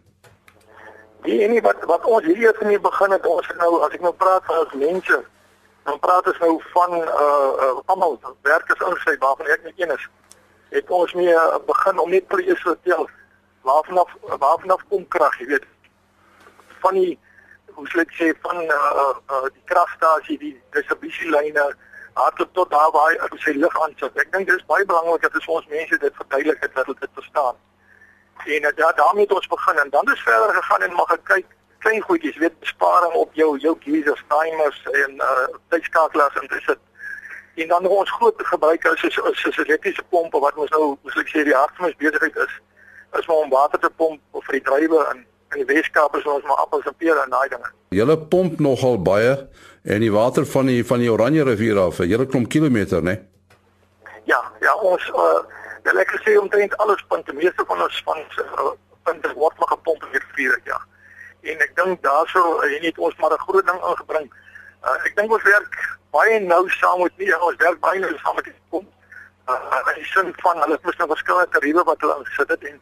Die 1.28 1.42
enie 1.44 1.61
wat 1.61 1.82
wat 1.85 2.04
ons 2.08 2.25
hier 2.25 2.38
eers 2.40 2.61
mee 2.64 2.80
begin 2.80 3.12
het, 3.12 3.26
ons 3.28 3.49
nou 3.61 3.73
as 3.85 3.92
ek 3.97 4.04
nou 4.04 4.14
praat 4.16 4.47
van 4.49 4.62
ons 4.62 4.76
mense, 4.80 5.16
dan 5.85 5.99
praat 6.04 6.30
ons 6.30 6.38
nou 6.44 6.54
van 6.70 6.94
uh, 7.00 7.26
uh 7.66 7.75
almal 7.92 8.16
werkers 8.49 8.85
insluit 8.87 9.20
waarvan 9.25 9.50
ek 9.52 9.66
net 9.66 9.82
een 9.82 9.92
is. 9.92 10.06
Het 10.73 10.94
ons 11.00 11.12
mee 11.18 11.35
uh, 11.35 11.58
begin 11.68 12.00
om 12.00 12.08
net 12.14 12.32
eers 12.38 12.62
te 12.62 12.70
vertel 12.70 13.04
waarvan 13.68 14.00
af 14.04 14.16
waarvan 14.30 14.73
af 14.78 14.87
kom 14.88 15.04
krag, 15.16 15.37
jy 15.42 15.50
weet. 15.52 15.68
Van 16.87 16.97
die 16.97 17.18
hoe 17.76 17.87
sou 17.92 18.00
ek 18.06 18.16
sê 18.16 18.32
van 18.49 18.64
uh, 18.64 19.12
uh 19.37 19.44
die 19.52 19.66
kragstasie, 19.68 20.40
die 20.40 20.54
distribusielyne 20.78 21.68
hardloop 22.23 22.56
tot 22.56 22.73
daar 22.73 22.90
waar 22.97 23.12
hy 23.12 23.42
sy 23.44 23.58
lig 23.58 23.80
aansit. 23.85 24.16
Ek 24.16 24.32
dink 24.32 24.49
dit 24.49 24.56
is 24.56 24.68
baie 24.73 24.88
belangrik 24.88 25.28
dat 25.28 25.37
ons 25.44 25.73
mense 25.76 26.04
dit 26.06 26.20
verduidelik 26.25 26.64
dat 26.64 26.80
hulle 26.87 27.00
dit 27.04 27.20
verstaan. 27.20 27.61
En 28.47 28.62
uh, 28.62 28.71
ja, 28.76 28.92
daarmee 28.92 29.25
het 29.25 29.33
ons 29.33 29.47
begin 29.47 29.78
en 29.78 29.90
dan 29.90 30.12
is 30.12 30.23
verder 30.23 30.54
gegaan 30.54 30.83
en 30.83 30.92
mag 30.92 31.16
kyk 31.23 31.47
klein 31.78 32.00
goedjies, 32.00 32.37
weet 32.37 32.59
besparing 32.59 33.12
op 33.12 33.35
jou 33.35 33.59
jou 33.59 33.76
geysers, 33.80 34.25
timers 34.28 34.83
en 35.02 35.14
uh 35.14 35.47
tydskakelaars 35.68 36.35
en 36.40 36.47
dis 36.49 36.66
dit. 36.66 36.78
En 37.62 37.68
dan 37.68 37.87
ons 37.87 38.11
groot 38.11 38.35
gebruikers 38.37 39.02
is 39.02 39.16
is, 39.16 39.45
is 39.45 39.57
elektriese 39.57 40.02
pompe 40.09 40.38
wat 40.38 40.54
ons 40.54 40.71
nou, 40.71 40.97
moet 41.02 41.23
ek 41.23 41.30
sê, 41.33 41.45
die 41.47 41.54
hart 41.54 41.75
van 41.76 41.90
ons 41.90 42.00
besigheid 42.02 42.37
is. 42.37 42.54
Is 43.18 43.26
maar 43.26 43.45
om 43.45 43.50
water 43.50 43.80
te 43.80 43.90
pomp 43.97 44.21
vir 44.47 44.59
die 44.59 44.66
drywe 44.71 45.07
in 45.14 45.25
in 45.57 45.62
die 45.64 45.75
Weskaap 45.75 46.16
is 46.18 46.26
ons 46.28 46.45
maar 46.45 46.59
appels 46.61 46.85
en 46.85 46.95
pere 47.00 47.23
en 47.25 47.30
daai 47.33 47.49
dinge. 47.49 47.71
Julle 47.97 48.18
pomp 48.33 48.59
nogal 48.61 48.99
baie 49.00 49.33
en 49.88 50.02
die 50.04 50.12
water 50.12 50.45
van 50.47 50.68
die 50.68 50.83
van 50.85 51.00
die 51.00 51.09
Oranje 51.12 51.47
rivier 51.49 51.78
af, 51.80 52.00
'n 52.00 52.11
hele 52.11 52.26
klomp 52.26 52.49
kilometer, 52.49 53.02
né? 53.02 53.16
Ja, 54.28 54.42
ja, 54.61 54.75
ons 54.75 55.04
uh 55.08 55.40
die 55.82 55.92
elektrisiteit 55.92 56.38
omtrent 56.38 56.76
alles 56.76 57.04
punte, 57.08 57.32
meeste 57.32 57.64
van 57.66 57.82
ons 57.82 58.00
van 58.04 58.18
uh, 58.42 58.73
punte 59.08 59.30
word 59.38 59.61
maar 59.61 59.70
gepomp 59.70 60.02
in 60.04 60.11
die 60.16 60.20
rivier, 60.20 60.58
ja. 60.68 60.80
En 61.52 61.62
ek 61.64 61.73
dink 61.78 62.02
daarso 62.04 62.42
uh, 62.58 62.68
het 62.82 62.99
ons 62.99 63.16
maar 63.23 63.32
'n 63.37 63.47
groot 63.47 63.66
ding 63.70 63.78
ingebring. 63.92 64.26
Uh 64.85 64.97
ek 65.08 65.16
dink 65.16 65.32
ons 65.32 65.47
werk 65.49 65.78
baie 66.16 66.40
nou 66.40 66.61
saam 66.76 67.00
met 67.02 67.16
nie, 67.23 67.30
ons 67.38 67.56
werk 67.64 67.80
baie 67.87 68.02
nou 68.04 68.12
saam 68.18 68.37
met 68.37 68.50
die 68.50 68.54
pomp. 68.68 68.90
Uh 69.49 69.80
in 69.94 70.02
die 70.02 70.11
sin 70.12 70.35
van 70.44 70.61
hulle 70.64 70.76
het 70.76 70.85
mos 70.90 71.00
nou 71.00 71.08
verskillende 71.14 71.54
tariewe 71.56 71.87
wat 71.88 72.04
hulle 72.04 72.20
ingesit 72.20 72.54
het 72.56 72.68
en 72.73 72.78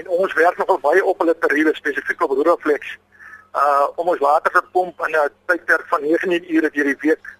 en 0.00 0.10
ons 0.22 0.40
werk 0.40 0.56
nogal 0.56 0.80
baie 0.88 1.04
op 1.04 1.20
hulle 1.20 1.38
tariewe 1.44 1.74
spesifiek 1.74 2.24
op 2.24 2.36
Rodaflex 2.40 2.96
uh 3.60 3.86
om 4.00 4.08
ons 4.08 4.24
water 4.24 4.52
te 4.56 4.64
pomp 4.72 5.06
in 5.06 5.20
'n 5.20 5.30
tydperk 5.52 5.86
van 5.92 6.02
19 6.02 6.54
ure 6.54 6.70
deur 6.70 6.92
die 6.94 7.00
week 7.04 7.32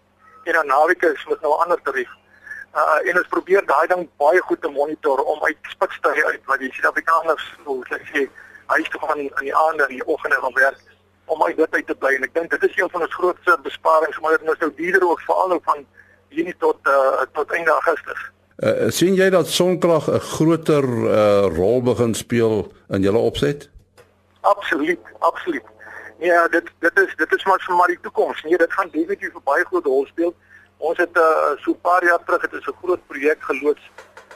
en 0.44 0.52
dan 0.52 0.66
naweke 0.66 1.12
is 1.16 1.26
met 1.32 1.40
nou 1.40 1.56
'n 1.56 1.62
ander 1.64 1.82
tarief. 1.82 2.17
Uh 2.78 3.10
en 3.10 3.20
ons 3.20 3.32
probeer 3.34 3.64
daai 3.66 3.86
ding 3.92 4.04
baie 4.22 4.40
goed 4.48 4.60
te 4.62 4.70
monitor 4.70 5.22
om 5.32 5.44
uit 5.44 5.72
spitstye 5.74 6.24
uit 6.32 6.42
wat 6.50 6.62
die 6.62 6.72
Suid-Afrikaners 6.76 7.46
wil 7.66 7.82
sê 7.90 8.28
huis 8.74 8.88
toe 8.92 9.00
gaan 9.04 9.20
in 9.24 9.44
die 9.48 9.56
aande 9.66 9.86
en 9.86 9.94
die 9.96 10.06
oggende 10.14 10.40
gaan 10.42 10.58
werk 10.60 10.82
om 11.24 11.44
uit 11.44 11.56
dit 11.56 11.74
uit 11.78 11.86
te 11.86 11.96
bly 12.02 12.12
en 12.16 12.26
ek 12.28 12.34
dink 12.34 12.50
dit 12.54 12.66
is 12.68 12.76
een 12.76 12.90
van 12.94 13.06
ons 13.06 13.14
grootste 13.20 13.56
besparings 13.68 14.20
maar 14.20 14.36
dit 14.36 14.52
is 14.54 14.64
nou 14.64 14.72
duurder 14.80 15.08
ook 15.08 15.24
veral 15.28 15.54
nou 15.54 15.60
van 15.70 15.86
Junie 16.28 16.56
tot 16.58 16.78
uh 16.86 17.24
tot 17.32 17.52
einde 17.52 17.70
Augustus. 17.70 18.20
Uh, 18.58 18.90
sien 18.90 19.14
jy 19.14 19.30
dat 19.30 19.46
sonkrag 19.46 20.08
'n 20.10 20.20
groter 20.34 20.84
uh, 20.84 21.46
rol 21.56 21.82
begin 21.82 22.14
speel 22.14 22.72
in 22.88 23.02
julle 23.02 23.18
opset? 23.18 23.68
Absoluut, 24.40 25.00
absoluut. 25.18 25.62
Ja, 26.18 26.48
dit 26.48 26.66
dit 26.78 26.98
is 26.98 27.14
dit 27.16 27.32
is 27.32 27.44
maar 27.44 27.62
vir 27.66 27.76
maar 27.76 27.86
die 27.86 28.00
toekoms. 28.02 28.42
Nee, 28.42 28.58
dit 28.58 28.72
gaan 28.72 28.88
definitief 28.92 29.34
'n 29.34 29.44
baie 29.44 29.64
groot 29.64 29.84
rol 29.84 30.06
speel. 30.06 30.34
Ons 30.78 30.98
het 30.98 31.16
uh, 31.16 31.56
so 31.58 31.70
'n 31.70 31.80
paar 31.80 32.04
jaar 32.04 32.24
terug 32.24 32.42
het 32.42 32.52
ons 32.52 32.66
'n 32.66 32.78
groot 32.82 33.06
projek 33.06 33.42
geloods 33.42 33.90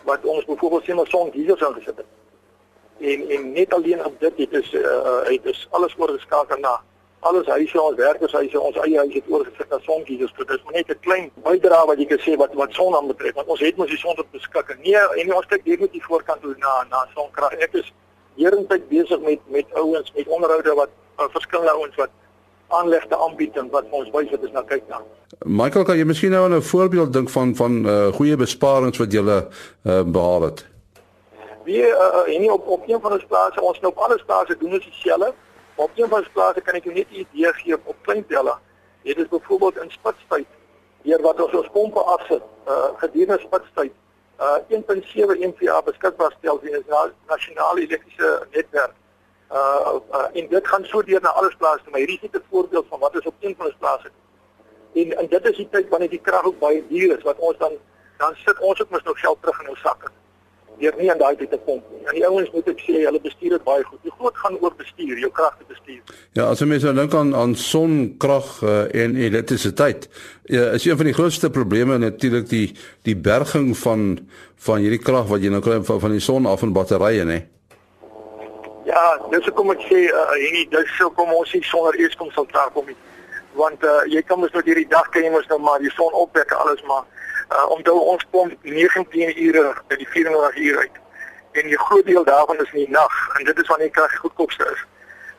wat 0.05 0.25
ons 0.25 0.45
byvoorbeeld 0.45 0.85
sien 0.85 0.97
maar 0.97 1.07
son 1.07 1.31
diesels 1.31 1.65
aangesit 1.65 1.97
het. 1.97 2.11
En 2.99 3.31
en 3.31 3.53
net 3.53 3.75
alleen 3.75 4.05
op 4.05 4.21
dit 4.21 4.33
het 4.37 4.53
is 4.53 4.73
uh, 4.73 5.23
het 5.25 5.45
is 5.45 5.69
alles 5.71 5.95
oorgeskakel 5.99 6.59
na 6.59 6.81
alles 7.21 7.47
huise 7.47 7.83
ons 7.83 7.97
werkershuise 7.97 8.61
ons 8.61 8.77
eie 8.77 8.99
huis 8.99 9.15
het 9.15 9.25
oorgesit 9.29 9.69
na 9.71 9.79
son 9.79 10.03
diesels. 10.05 10.35
Dit 10.37 10.51
is 10.51 10.63
net 10.73 10.89
'n 10.89 10.99
klein 11.01 11.31
bydrae 11.35 11.87
wat 11.87 11.99
jy 11.99 12.07
kan 12.07 12.19
sê 12.19 12.37
wat 12.37 12.55
wat 12.55 12.73
son 12.73 12.95
aanbetref. 12.95 13.35
Want 13.35 13.49
ons 13.49 13.61
het 13.61 13.77
mos 13.77 13.89
die 13.89 13.99
son 13.99 14.19
op 14.19 14.27
beskikking. 14.31 14.83
Nee, 14.83 15.23
en 15.23 15.35
ons 15.35 15.47
kyk 15.47 15.65
definitief 15.65 16.05
voorkant 16.05 16.43
toe 16.43 16.55
na 16.59 16.87
na 16.91 17.07
sonkrag. 17.15 17.53
Ek 17.53 17.73
is 17.73 17.93
heerentyd 18.37 18.89
besig 18.89 19.21
met 19.21 19.41
met 19.47 19.67
ouens 19.75 20.13
met 20.17 20.29
onderhoude 20.29 20.75
wat 20.75 20.91
uh, 21.19 21.25
verskillende 21.31 21.71
ouens 21.71 21.97
wat 21.97 22.11
aanlegte 22.69 23.17
aanbied 23.17 23.57
en 23.57 23.71
wat 23.71 23.85
ons 23.91 24.11
wys 24.11 24.31
wat 24.31 24.43
is 24.43 24.51
nou 24.51 24.65
kyk 24.65 24.89
na. 24.89 25.03
Michael, 25.39 25.85
kan 25.85 25.97
jy 25.97 26.05
miskien 26.05 26.31
nou 26.31 26.49
'n 26.49 26.63
voorbeeld 26.63 27.13
dink 27.13 27.31
van 27.31 27.55
van 27.57 27.87
uh, 27.87 28.07
goeie 28.13 28.37
besparings 28.37 28.99
wat 28.99 29.13
jy 29.13 29.23
uh, 29.23 30.03
behaal 30.05 30.43
het? 30.43 30.67
Wie 31.65 31.83
uh, 31.83 32.35
en 32.35 32.41
nie 32.41 32.53
op 32.53 32.67
op 32.67 32.89
een 32.89 33.01
van 33.01 33.13
ons 33.13 33.25
plase, 33.25 33.61
ons 33.61 33.81
nou 33.81 33.93
op 33.93 33.99
alle 33.99 34.23
plase 34.27 34.57
doen 34.59 34.73
ons 34.73 34.85
dieselfde. 34.85 35.33
Op 35.75 35.91
een 35.95 36.09
van 36.09 36.19
ons 36.19 36.31
plase 36.33 36.61
kan 36.61 36.75
ek 36.75 36.85
jou 36.85 36.95
net 36.95 37.11
'n 37.11 37.25
idee 37.25 37.53
gee 37.53 37.75
op 37.85 37.97
klein 38.03 38.27
telle. 38.27 38.55
Dit 39.03 39.19
is 39.19 39.29
byvoorbeeld 39.29 39.77
in 39.77 39.91
spitstyd, 39.91 40.47
hier 41.03 41.23
wat 41.23 41.41
ons 41.41 41.55
ons 41.55 41.69
pompe 41.73 42.01
afsit, 42.01 42.43
uh, 42.69 42.93
gedurende 42.97 43.41
spitstyd, 43.41 43.93
uh 44.43 44.59
1.7 44.69 45.39
MVA 45.51 45.83
beskikbaar 45.83 46.35
stel 46.39 46.59
vir 46.63 46.71
die 46.71 47.11
nasionale 47.29 47.85
elektriese 47.85 48.31
netwerk 48.51 48.95
uh, 49.53 49.99
uh 50.19 50.29
en 50.33 50.49
dit 50.49 50.69
gaan 50.69 50.85
so 50.85 51.03
deur 51.03 51.23
na 51.23 51.35
alles 51.41 51.55
plase 51.61 51.91
maar 51.91 52.03
hierdie 52.03 52.19
is 52.21 52.23
net 52.23 52.37
'n 52.41 52.49
voorbeeld 52.51 52.87
van 52.89 52.99
wat 52.99 53.15
is 53.21 53.27
op 53.27 53.35
een 53.41 53.55
van 53.59 53.67
ons 53.67 53.77
plase 53.79 54.11
en 54.95 55.15
en 55.19 55.29
dit 55.29 55.45
is 55.51 55.57
die 55.57 55.69
tyd 55.71 55.89
wanneer 55.89 56.11
die 56.11 56.21
krag 56.23 56.45
ook 56.45 56.59
baie 56.59 56.83
duur 56.89 57.17
is 57.17 57.23
wat 57.29 57.39
ons 57.39 57.59
dan 57.59 57.79
dan 58.19 58.35
sit 58.45 58.59
ons 58.61 58.81
ook 58.81 58.91
mos 58.91 59.03
nog 59.03 59.21
geld 59.21 59.39
terug 59.41 59.63
in 59.63 59.69
ons 59.69 59.81
sakke. 59.81 60.11
Deur 60.79 60.95
nie 60.99 61.11
aan 61.13 61.19
daai 61.19 61.37
tyd 61.37 61.51
te 61.51 61.59
pomp 61.67 61.85
nie. 61.91 62.01
En 62.07 62.15
die 62.15 62.27
ouens 62.27 62.51
moet 62.55 62.69
ek 62.73 62.83
sê 62.85 63.03
hulle 63.03 63.21
bestuur 63.23 63.57
dit 63.57 63.65
baie 63.67 63.85
goed. 63.85 63.99
Die 64.07 64.15
groot 64.19 64.37
gaan 64.45 64.59
oor 64.61 64.75
bestuur 64.79 65.19
jou 65.25 65.31
krag 65.35 65.57
te 65.59 65.67
bestuur. 65.69 66.15
Ja 66.39 66.49
as 66.53 66.63
jy 66.63 66.69
mens 66.71 66.87
nou 66.87 66.95
dink 66.97 67.17
aan 67.19 67.35
aan 67.37 67.55
sonkrag 67.59 68.53
uh, 68.63 68.77
en 69.05 69.17
elektrisiteit 69.17 70.09
ja, 70.45 70.71
is 70.79 70.87
een 70.87 70.99
van 71.01 71.11
die 71.11 71.17
grootste 71.17 71.51
probleme 71.51 71.99
natuurlik 71.99 72.49
die 72.51 72.67
die 73.09 73.17
berging 73.17 73.73
van 73.85 74.07
van 74.67 74.85
hierdie 74.85 75.03
krag 75.03 75.27
wat 75.33 75.43
jy 75.43 75.51
nou 75.51 75.63
kry 75.65 75.81
van, 75.83 76.01
van 76.01 76.15
die 76.15 76.23
son 76.23 76.47
af 76.47 76.63
in 76.63 76.77
batterye 76.77 77.27
nê 77.27 77.43
Ja, 78.87 79.03
dis 79.31 79.47
hoekom 79.47 79.71
ek 79.77 79.85
sê 79.87 80.05
uh 80.11 80.29
hierdie 80.35 80.67
dis 80.73 80.95
hoekom 80.99 81.31
ons 81.37 81.53
nie 81.55 81.63
sonder 81.69 81.99
eers 82.01 82.17
kom 82.19 82.31
sal 82.35 82.47
klaar 82.51 82.71
kom 82.75 82.87
nie. 82.91 82.99
Want 83.53 83.85
uh 83.85 84.03
jy 84.07 84.23
kan 84.23 84.39
mos 84.39 84.53
nou 84.53 84.63
hierdie 84.65 84.89
dag 84.89 85.09
kan 85.09 85.23
jy 85.23 85.31
mos 85.31 85.47
nou 85.47 85.59
maar 85.61 85.79
die 85.79 85.91
son 85.91 86.13
opwek 86.13 86.53
alles 86.53 86.83
maar 86.83 87.05
uh 87.51 87.67
omdat 87.71 87.95
ons 87.95 88.25
kom 88.31 88.53
19 88.63 89.43
ure 89.47 89.75
by 89.89 89.97
die 89.97 90.09
24 90.09 90.57
uur 90.57 90.79
uit. 90.79 91.01
En 91.53 91.67
die 91.69 91.79
groot 91.79 92.07
deel 92.07 92.25
daarvan 92.25 92.61
is 92.65 92.73
in 92.73 92.85
die 92.85 92.91
nag 92.91 93.19
en 93.39 93.45
dit 93.45 93.59
is 93.59 93.69
wanneer 93.69 93.91
die 93.93 93.97
krag 93.97 94.17
goedkoopste 94.17 94.71
is. 94.73 94.87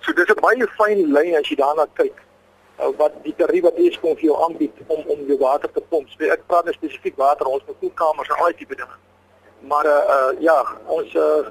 So 0.02 0.14
dis 0.14 0.30
'n 0.30 0.42
baie 0.42 0.68
fyn 0.78 1.12
lyn 1.16 1.36
as 1.40 1.50
jy 1.50 1.56
daarna 1.56 1.88
kyk. 1.94 2.22
Uh, 2.80 2.90
wat 2.98 3.14
die 3.24 3.36
tarief 3.38 3.64
wat 3.64 3.78
eers 3.78 4.00
kom 4.00 4.16
vir 4.18 4.26
jou 4.30 4.38
aanbied 4.44 4.74
om 4.88 5.02
om 5.06 5.20
jou 5.28 5.38
water 5.38 5.72
te 5.72 5.82
pomp. 5.90 6.10
So, 6.10 6.26
ek 6.26 6.46
praat 6.48 6.66
nou 6.66 6.74
spesifiek 6.74 7.16
water 7.16 7.46
ons 7.46 7.64
koelkamers 7.80 8.30
en 8.30 8.36
al 8.42 8.50
die 8.52 8.58
tipe 8.64 8.76
dinge. 8.76 8.98
Maar 9.70 9.86
uh, 9.86 10.00
uh 10.16 10.32
ja, 10.42 10.58
ons 10.88 11.14
uh 11.14 11.46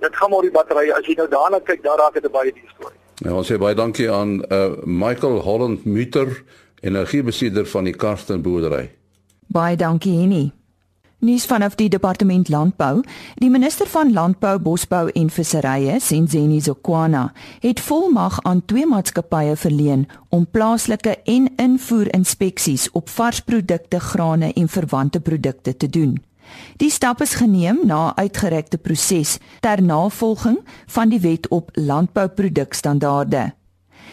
dit 0.00 0.16
gaan 0.16 0.30
maar 0.30 0.46
die 0.46 0.50
batterye. 0.50 0.94
As 0.94 1.06
jy 1.06 1.14
nou 1.18 1.28
daarna 1.28 1.60
kyk, 1.60 1.82
daar 1.82 1.98
raak 1.98 2.16
dit 2.16 2.24
'n 2.24 2.32
baie 2.32 2.52
duur 2.52 2.72
storie. 2.74 2.98
Ja, 3.20 3.34
ons 3.36 3.50
sê 3.50 3.58
baie 3.60 3.76
dankie 3.76 4.08
aan 4.08 4.38
uh, 4.48 4.78
Michael 4.84 5.42
Holland 5.44 5.84
Mutter, 5.84 6.42
energiebestuurder 6.80 7.66
van 7.68 7.84
die 7.84 7.92
Karsten 7.92 8.40
boerdery. 8.42 8.86
Baie 9.52 9.76
dankie 9.76 10.16
Henny. 10.16 10.46
Nuus 11.20 11.44
vanaf 11.44 11.74
die 11.76 11.90
departement 11.92 12.48
landbou. 12.48 13.02
Die 13.36 13.50
minister 13.52 13.88
van 13.92 14.12
landbou, 14.12 14.54
bosbou 14.58 15.10
en 15.12 15.28
visserye, 15.28 15.98
Senzeni 16.00 16.62
Zokwana, 16.64 17.26
het 17.60 17.80
volmag 17.84 18.38
aan 18.48 18.64
twee 18.64 18.86
maatskappye 18.88 19.56
verleen 19.60 20.06
om 20.28 20.46
plaaslike 20.48 21.18
en 21.28 21.50
invoer-inspeksies 21.60 22.88
op 22.96 23.12
varsprodukte, 23.12 24.00
grane 24.00 24.52
en 24.52 24.68
verwante 24.68 25.20
produkte 25.20 25.76
te 25.76 25.92
doen. 25.92 26.16
Die 26.76 26.90
stap 26.90 27.20
is 27.20 27.34
geneem 27.34 27.82
na 27.84 28.16
uitgerekte 28.16 28.78
proses 28.78 29.38
ter 29.60 29.82
navolging 29.82 30.58
van 30.86 31.08
die 31.08 31.20
wet 31.20 31.48
op 31.48 31.70
landbouprodukstandaarde. 31.74 33.50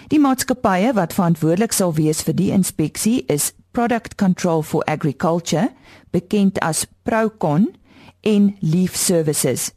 Die 0.08 0.20
maatskappye 0.20 0.94
wat 0.94 1.14
verantwoordelik 1.14 1.74
sal 1.76 1.94
wees 1.94 2.22
vir 2.24 2.36
die 2.38 2.52
inspeksie 2.56 3.24
is 3.28 3.52
Product 3.72 4.16
Control 4.16 4.64
for 4.64 4.84
Agriculture, 4.88 5.70
bekend 6.12 6.60
as 6.60 6.86
Procon, 7.04 7.68
en 8.22 8.56
Leaf 8.60 8.96
Services. 8.96 9.72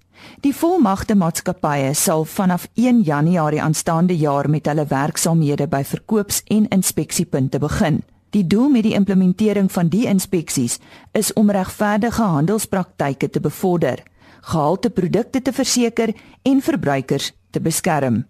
Die 0.45 0.52
volmagte 0.55 1.14
maatskappye 1.14 1.95
sal 1.95 2.25
vanaf 2.25 2.69
1 2.75 3.02
Januarie 3.05 3.62
aanstaande 3.62 4.17
jaar 4.17 4.49
met 4.50 4.67
hulle 4.67 4.87
werksaamhede 4.88 5.67
by 5.69 5.83
verkoops- 5.85 6.43
en 6.47 6.69
inspeksiepunte 6.69 7.59
begin. 7.59 8.02
Die 8.30 8.46
doel 8.46 8.68
met 8.68 8.82
die 8.87 8.94
implementering 8.94 9.72
van 9.72 9.88
die 9.90 10.06
inspeksies 10.06 10.78
is 11.12 11.32
om 11.32 11.50
regverdige 11.50 12.22
handelspraktyke 12.22 13.30
te 13.30 13.40
bevorder, 13.40 14.02
gehalte 14.40 14.90
produkte 14.90 15.42
te 15.42 15.52
verseker 15.52 16.14
en 16.42 16.60
verbruikers 16.62 17.32
te 17.50 17.60
beskerm. 17.60 18.25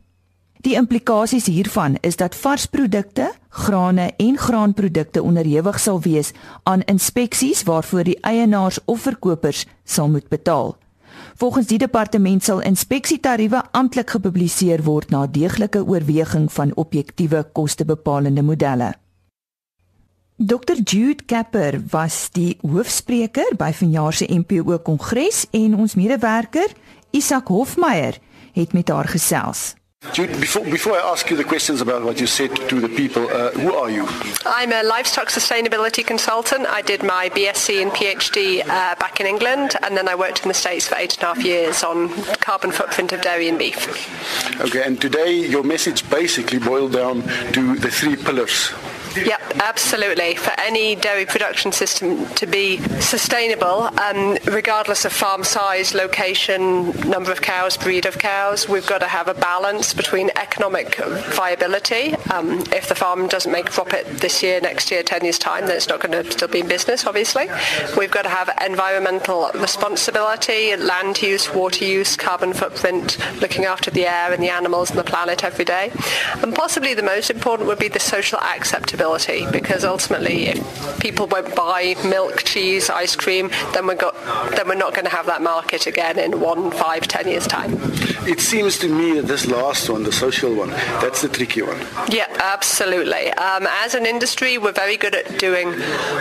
Die 0.61 0.75
implikasies 0.76 1.47
hiervan 1.47 1.97
is 2.00 2.16
dat 2.16 2.37
varsprodukte, 2.37 3.30
grane 3.49 4.11
en 4.16 4.37
graanprodukte 4.38 5.23
onderhewig 5.23 5.80
sal 5.80 6.00
wees 6.00 6.33
aan 6.62 6.85
inspeksies 6.85 7.62
waarvoor 7.62 8.04
die 8.04 8.19
eienaars 8.21 8.78
of 8.85 9.00
verkopers 9.00 9.66
sal 9.85 10.09
moet 10.09 10.28
betaal. 10.28 10.76
Volgens 11.35 11.66
die 11.66 11.78
departement 11.78 12.45
sal 12.45 12.61
inspeksietariewe 12.61 13.62
amptelik 13.73 14.11
gepubliseer 14.11 14.85
word 14.85 15.11
na 15.11 15.26
deeglike 15.26 15.85
oorweging 15.85 16.52
van 16.52 16.76
objektiewe 16.76 17.47
kostebepalende 17.52 18.42
modelle. 18.42 18.92
Dr 20.42 20.76
Jude 20.82 21.26
Capper 21.26 21.82
was 21.90 22.30
die 22.32 22.56
hoofspreker 22.64 23.50
by 23.61 23.75
vanjaar 23.76 24.14
se 24.16 24.25
MPO 24.25 24.78
Kongres 24.82 25.44
en 25.52 25.75
ons 25.76 25.94
medewerker 25.94 26.73
Isak 27.12 27.52
Hofmeyer 27.52 28.16
het 28.56 28.73
met 28.73 28.88
haar 28.88 29.09
gesels. 29.09 29.75
Jude, 30.12 30.38
before, 30.38 30.64
before 30.70 30.97
I 30.97 31.02
ask 31.12 31.28
you 31.28 31.37
the 31.37 31.44
questions 31.44 31.82
about 31.82 32.02
what 32.04 32.18
you 32.18 32.26
said 32.26 32.56
to 32.68 32.80
the 32.80 32.88
people, 32.88 33.28
uh, 33.28 33.50
who 33.52 33.75
are 33.75 33.90
you? 33.90 34.09
I'm 34.47 34.73
a 34.73 34.82
livestock 34.82 35.28
sustainability 35.28 36.02
consultant. 36.02 36.66
I 36.66 36.80
did 36.80 37.02
my 37.02 37.28
BSc 37.28 37.82
and 37.82 37.92
PhD 37.92 38.64
uh, 38.64 38.94
back 38.94 39.20
in 39.20 39.26
England, 39.26 39.76
and 39.82 39.94
then 39.94 40.09
I 40.09 40.14
worked 40.14 40.40
in 40.40 40.49
the 40.49 40.54
States 40.54 40.88
for 40.88 40.97
eight 40.97 41.16
and 41.16 41.23
a 41.23 41.26
half 41.26 41.44
years 41.44 41.85
on 41.85 42.09
carbon 42.40 42.73
footprint 42.73 43.12
of 43.12 43.20
dairy 43.20 43.49
and 43.50 43.59
beef. 43.59 43.76
Okay, 44.59 44.82
and 44.87 44.99
today 44.99 45.35
your 45.35 45.64
message 45.64 46.09
basically 46.09 46.61
boiled 46.61 46.92
down 46.92 47.20
to 47.52 47.76
the 47.76 47.90
three 47.90 48.16
pillars 48.16 48.73
Yep, 49.17 49.57
absolutely. 49.57 50.37
For 50.37 50.52
any 50.59 50.95
dairy 50.95 51.26
production 51.26 51.73
system 51.73 52.26
to 52.35 52.47
be 52.47 52.79
sustainable, 53.00 53.90
um, 53.99 54.38
regardless 54.45 55.05
of 55.05 55.12
farm 55.12 55.43
size, 55.43 55.95
location, 55.95 56.90
number 57.09 57.33
of 57.33 57.43
cows, 57.43 57.76
breed 57.76 58.07
of 58.07 58.19
cows, 58.19 58.69
we've 58.69 58.87
got 58.87 58.99
to 58.99 59.09
have 59.09 59.26
a 59.26 59.35
balance 59.35 59.95
between 59.95 60.31
economic 60.37 60.96
viability. 60.96 62.14
Um, 62.33 62.61
if 62.73 62.88
the 62.88 62.94
farm 62.94 63.27
doesn't 63.27 63.51
make 63.51 63.66
profit 63.70 64.07
this 64.18 64.44
year, 64.44 64.61
next 64.61 64.90
year, 64.92 65.03
10 65.03 65.25
years' 65.25 65.38
time, 65.38 65.66
then 65.66 65.77
it's 65.77 65.88
not 65.88 66.01
going 66.01 66.25
to 66.25 66.31
still 66.31 66.49
be 66.49 66.61
in 66.61 66.68
business, 66.68 67.05
obviously. 67.05 67.49
We've 67.99 68.11
got 68.11 68.23
to 68.23 68.29
have 68.29 68.49
environmental 68.64 69.51
responsibility, 69.55 70.77
land 70.77 71.20
use, 71.20 71.53
water 71.53 71.85
use, 71.85 72.16
carbon 72.16 72.53
footprint, 72.53 73.18
looking 73.40 73.64
after 73.64 73.90
the 73.90 74.07
air 74.07 74.33
and 74.33 74.42
the 74.42 74.51
animals 74.51 74.90
and 74.90 74.99
the 74.99 75.05
planet 75.05 75.42
every 75.42 75.64
day. 75.64 75.90
And 76.42 76.55
possibly 76.55 76.94
the 76.94 77.03
most 77.03 77.31
important 77.31 77.66
would 77.68 77.79
be 77.79 77.88
the 77.88 77.99
social 77.99 78.38
acceptability 78.38 79.00
because 79.51 79.85
ultimately 79.85 80.49
if 80.49 81.01
people 81.01 81.27
won't 81.27 81.55
buy 81.55 81.95
milk, 82.05 82.45
cheese, 82.45 82.91
ice 82.91 83.17
cream, 83.17 83.51
then 83.73 83.87
we've 83.87 83.99
got 83.99 84.15
then 84.57 84.69
we're 84.69 84.75
not 84.75 84.93
going 84.95 85.07
to 85.07 85.11
have 85.11 85.27
that 85.27 85.43
market 85.43 85.87
again 85.87 86.19
in 86.19 86.41
one, 86.41 86.71
five, 86.71 87.09
ten 87.09 87.27
years 87.27 87.47
time. 87.47 87.79
It 88.29 88.41
seems 88.41 88.79
to 88.81 88.89
me 88.89 89.15
that 89.15 89.27
this 89.27 89.47
last 89.47 89.89
one, 89.89 90.03
the 90.03 90.13
social 90.13 90.55
one, 90.55 90.71
that's 91.01 91.23
the 91.23 91.29
tricky 91.29 91.63
one. 91.63 91.79
Yeah, 92.11 92.27
absolutely. 92.39 93.31
Um, 93.31 93.67
as 93.67 93.95
an 93.95 94.05
industry, 94.05 94.59
we're 94.59 94.73
very 94.73 94.99
good 94.99 95.15
at 95.15 95.39
doing 95.39 95.73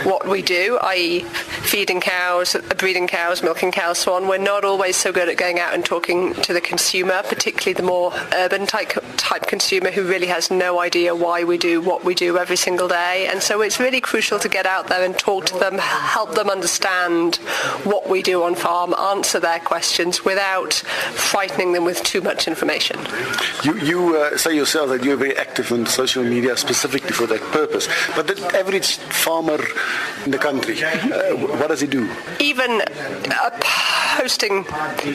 what 0.04 0.26
we 0.26 0.40
do, 0.40 0.78
i.e. 0.82 1.20
feeding 1.20 2.00
cows, 2.00 2.56
breeding 2.78 3.06
cows, 3.06 3.42
milking 3.42 3.72
cows, 3.72 3.98
so 3.98 4.14
on. 4.14 4.26
We're 4.26 4.38
not 4.38 4.64
always 4.64 4.96
so 4.96 5.12
good 5.12 5.28
at 5.28 5.36
going 5.36 5.60
out 5.60 5.74
and 5.74 5.84
talking 5.84 6.32
to 6.34 6.52
the 6.54 6.60
consumer, 6.60 7.22
particularly 7.28 7.74
the 7.74 7.82
more 7.82 8.12
urban 8.32 8.66
type, 8.66 8.92
type 9.18 9.46
consumer 9.46 9.90
who 9.90 10.08
really 10.08 10.28
has 10.28 10.50
no 10.50 10.80
idea 10.80 11.14
why 11.14 11.44
we 11.44 11.58
do 11.58 11.82
what 11.82 12.04
we 12.04 12.14
do 12.14 12.38
every 12.38 12.56
single 12.56 12.69
day. 12.76 13.28
And 13.30 13.42
so 13.42 13.62
it's 13.62 13.80
really 13.80 14.00
crucial 14.00 14.38
to 14.38 14.48
get 14.48 14.66
out 14.66 14.88
there 14.88 15.04
and 15.04 15.18
talk 15.18 15.46
to 15.46 15.58
them, 15.58 15.78
help 15.78 16.34
them 16.34 16.50
understand 16.50 17.36
what 17.84 18.08
we 18.08 18.22
do 18.22 18.42
on 18.42 18.54
farm, 18.54 18.94
answer 18.94 19.40
their 19.40 19.60
questions 19.60 20.24
without 20.24 20.74
frightening 20.74 21.72
them 21.72 21.84
with 21.84 22.02
too 22.02 22.20
much 22.20 22.46
information. 22.46 22.98
You, 23.64 23.78
you 23.78 24.16
uh, 24.16 24.36
say 24.36 24.54
yourself 24.54 24.90
that 24.90 25.02
you're 25.04 25.16
very 25.16 25.36
active 25.36 25.72
on 25.72 25.86
social 25.86 26.22
media 26.22 26.56
specifically 26.56 27.12
for 27.12 27.26
that 27.26 27.40
purpose. 27.52 27.88
But 28.14 28.26
the 28.26 28.36
average 28.56 28.96
farmer 28.96 29.58
in 30.24 30.30
the 30.30 30.38
country, 30.38 30.82
uh, 30.84 31.36
what 31.58 31.68
does 31.68 31.80
he 31.80 31.86
do? 31.86 32.10
Even 32.38 32.82
uh, 32.82 33.50
posting 34.16 34.64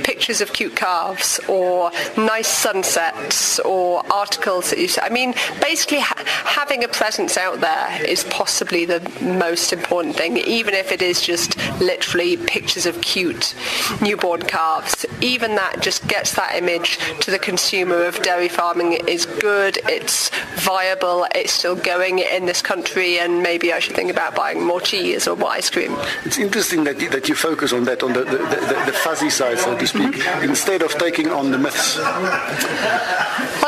pictures 0.03 0.41
of 0.41 0.53
cute 0.53 0.75
calves 0.75 1.39
or 1.47 1.91
nice 2.17 2.47
sunsets 2.47 3.59
or 3.59 4.03
articles 4.11 4.69
that 4.71 4.79
you 4.79 4.87
I 5.01 5.09
mean, 5.09 5.33
basically 5.61 5.99
ha- 5.99 6.23
having 6.45 6.83
a 6.83 6.87
presence 6.87 7.37
out 7.37 7.44
there 7.53 8.03
is 8.05 8.23
possibly 8.25 8.86
the 8.86 9.01
most 9.21 9.71
important 9.71 10.15
thing, 10.15 10.38
even 10.38 10.73
if 10.73 10.91
it 10.91 11.01
is 11.01 11.21
just 11.21 11.58
literally 11.79 12.38
pictures 12.38 12.86
of 12.86 12.99
cute 13.01 13.53
newborn 14.01 14.41
calves. 14.41 15.05
Even 15.21 15.55
that 15.55 15.81
just 15.81 16.08
gets 16.08 16.34
that 16.36 16.55
image 16.55 16.97
to 17.21 17.31
the 17.31 17.39
consumer 17.39 18.03
of 18.05 18.21
dairy 18.21 18.47
farming 18.47 18.93
is 19.08 19.25
good, 19.25 19.77
it's 19.86 20.29
viable, 20.55 21.27
it's 21.36 21.53
still 21.53 21.75
going 21.75 22.19
in 22.19 22.45
this 22.45 22.62
country, 22.62 23.19
and 23.19 23.43
maybe 23.43 23.73
I 23.73 23.79
should 23.79 23.95
think 23.95 24.12
about 24.12 24.36
buying 24.36 24.63
more 24.63 24.81
cheese 24.81 25.27
or 25.27 25.36
more 25.36 25.51
ice 25.51 25.69
cream. 25.69 25.95
It's 26.25 26.38
interesting 26.38 26.84
that 26.86 26.99
you, 26.99 27.10
that 27.10 27.29
you 27.29 27.36
focus 27.36 27.73
on 27.73 27.84
that, 27.86 28.03
on 28.03 28.13
the, 28.13 28.23
the, 28.23 28.38
the, 28.38 28.84
the 28.88 28.93
fuzzy 29.03 29.29
side, 29.29 29.60
so 29.60 29.77
to 29.77 29.88
speak, 29.88 30.13
mm-hmm. 30.13 30.43
instead 30.49 30.81
of 30.81 30.91
taking 30.97 31.29
on 31.29 31.51
the 31.51 31.58
myths. 31.58 31.97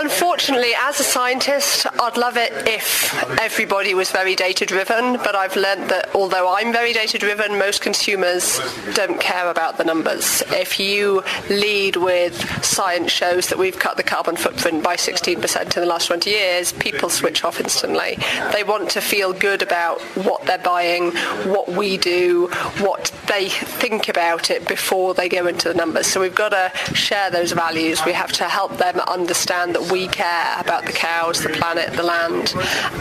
Unfortunately, 0.10 0.72
as 0.80 1.02
a 1.02 1.04
scientist, 1.04 1.86
I'd 2.00 2.16
love 2.16 2.38
it 2.38 2.54
if 2.66 3.14
everybody 3.42 3.94
was 3.94 4.10
very 4.10 4.36
data 4.36 4.66
driven, 4.66 5.18
but 5.18 5.36
I've 5.36 5.58
learned 5.58 5.90
that 5.90 6.16
although 6.16 6.56
I'm 6.56 6.72
very 6.72 6.94
data 6.94 7.18
driven, 7.18 7.60
most 7.60 7.82
consumers 7.82 8.58
don't 8.94 9.20
care 9.20 9.52
about 9.52 9.78
the 9.78 9.84
numbers. 9.84 10.42
If 10.48 10.80
you 10.80 11.24
lead 11.50 11.98
with 11.98 12.36
science 12.64 13.12
shows 13.12 13.48
that 13.48 13.58
we've 13.58 13.78
cut 13.78 13.98
the 13.98 14.04
carbon 14.04 14.38
footprint 14.38 14.82
by 14.82 14.96
16% 14.96 15.76
in 15.76 15.82
the 15.82 15.86
last 15.86 16.08
20 16.08 16.30
years, 16.30 16.72
people 16.72 17.10
switch 17.10 17.44
off 17.44 17.60
instantly. 17.60 18.18
They 18.54 18.64
want 18.64 18.90
to 18.92 19.02
feel 19.02 19.34
good 19.34 19.62
about 19.62 20.00
what 20.16 20.46
they're 20.46 20.58
buying, 20.58 21.12
what 21.52 21.68
we 21.68 21.98
do, 21.98 22.48
what 22.80 23.12
they 23.28 23.50
think 23.50 24.08
about 24.08 24.52
it 24.52 24.70
before 24.70 25.14
they 25.14 25.28
go 25.28 25.48
into 25.48 25.68
the 25.68 25.76
numbers. 25.76 26.08
So 26.08 26.22
we've 26.22 26.34
got 26.34 26.50
to 26.50 26.72
share 26.96 27.30
those 27.30 27.52
values. 27.52 28.06
We 28.06 28.14
have 28.14 28.32
to 28.34 28.46
help 28.46 28.78
them 28.78 29.02
understand 29.02 29.76
that 29.76 29.92
we 29.92 29.97
care 30.06 30.54
about 30.60 30.86
the 30.86 30.92
cows, 30.92 31.42
the 31.42 31.50
planet, 31.50 31.94
the 31.94 32.04
land, 32.04 32.54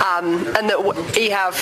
um, 0.02 0.46
and 0.56 0.70
that 0.70 1.12
we 1.16 1.28
have 1.30 1.54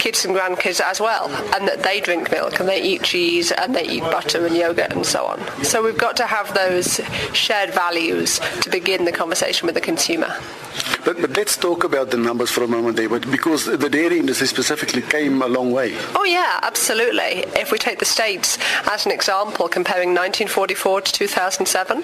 kids 0.00 0.24
and 0.24 0.34
grandkids 0.34 0.80
as 0.80 0.98
well, 0.98 1.28
and 1.54 1.68
that 1.68 1.82
they 1.82 2.00
drink 2.00 2.30
milk 2.32 2.58
and 2.58 2.68
they 2.68 2.82
eat 2.82 3.02
cheese 3.02 3.52
and 3.52 3.74
they 3.76 3.86
eat 3.86 4.02
butter 4.02 4.46
and 4.46 4.56
yogurt 4.56 4.92
and 4.92 5.04
so 5.04 5.26
on. 5.26 5.38
So 5.62 5.82
we've 5.84 5.98
got 5.98 6.16
to 6.16 6.26
have 6.26 6.54
those 6.54 7.00
shared 7.34 7.72
values 7.74 8.40
to 8.62 8.70
begin 8.70 9.04
the 9.04 9.12
conversation 9.12 9.66
with 9.66 9.74
the 9.74 9.80
consumer. 9.80 10.34
But, 11.06 11.20
but 11.20 11.36
let's 11.36 11.56
talk 11.56 11.84
about 11.84 12.10
the 12.10 12.16
numbers 12.16 12.50
for 12.50 12.64
a 12.64 12.66
moment, 12.66 12.96
David, 12.96 13.30
because 13.30 13.64
the 13.64 13.88
dairy 13.88 14.18
industry 14.18 14.48
specifically 14.48 15.02
came 15.02 15.40
a 15.40 15.46
long 15.46 15.70
way. 15.70 15.94
Oh 16.16 16.24
yeah, 16.24 16.58
absolutely. 16.64 17.44
If 17.54 17.70
we 17.70 17.78
take 17.78 18.00
the 18.00 18.04
States 18.04 18.58
as 18.90 19.06
an 19.06 19.12
example, 19.12 19.68
comparing 19.68 20.08
1944 20.08 21.02
to 21.02 21.12
2007, 21.12 22.02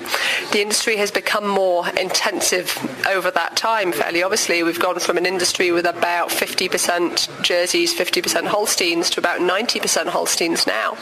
the 0.52 0.62
industry 0.62 0.96
has 0.98 1.10
become 1.10 1.48
more 1.48 1.88
intensive 1.98 2.78
over 3.08 3.32
that 3.32 3.56
time, 3.56 3.90
fairly 3.90 4.22
obviously. 4.22 4.62
We've 4.62 4.78
gone 4.78 5.00
from 5.00 5.18
an 5.18 5.26
industry 5.26 5.72
with 5.72 5.84
about 5.84 6.28
50% 6.28 7.42
Jerseys, 7.42 7.92
50% 7.92 8.46
Holsteins 8.46 9.10
to 9.10 9.18
about 9.18 9.40
90% 9.40 10.06
Holsteins 10.06 10.64
now. 10.64 10.96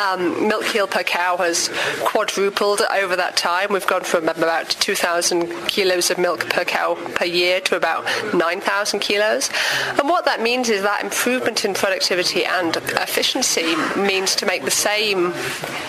Um, 0.00 0.46
milk 0.46 0.72
yield 0.72 0.92
per 0.92 1.02
cow 1.02 1.36
has 1.38 1.68
quadrupled 2.04 2.82
over 2.94 3.16
that 3.16 3.36
time. 3.36 3.72
We've 3.72 3.88
gone 3.88 4.04
from 4.04 4.28
about 4.28 4.68
2,000 4.68 5.48
kilos 5.66 6.12
of 6.12 6.18
milk 6.18 6.48
per 6.48 6.64
cow 6.64 6.94
per 7.16 7.24
year 7.24 7.39
to 7.40 7.76
about 7.76 8.04
9,000 8.34 9.00
kilos. 9.00 9.50
And 9.98 10.08
what 10.08 10.24
that 10.26 10.42
means 10.42 10.68
is 10.68 10.82
that 10.82 11.02
improvement 11.02 11.64
in 11.64 11.74
productivity 11.74 12.44
and 12.44 12.76
efficiency 12.76 13.74
means 13.96 14.34
to 14.36 14.46
make 14.46 14.64
the 14.64 14.70
same 14.70 15.32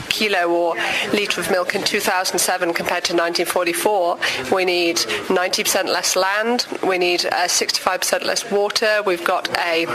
kilo 0.09 0.49
or 0.49 0.75
litre 1.13 1.41
of 1.41 1.49
milk 1.51 1.75
in 1.75 1.83
2007 1.83 2.73
compared 2.73 3.03
to 3.05 3.13
1944, 3.13 4.17
we 4.53 4.65
need 4.65 4.97
90% 4.97 5.85
less 5.85 6.15
land, 6.15 6.67
we 6.87 6.97
need 6.97 7.25
uh, 7.25 7.47
65% 7.47 8.23
less 8.23 8.49
water, 8.51 9.01
we've 9.05 9.23
got 9.23 9.49
a, 9.59 9.85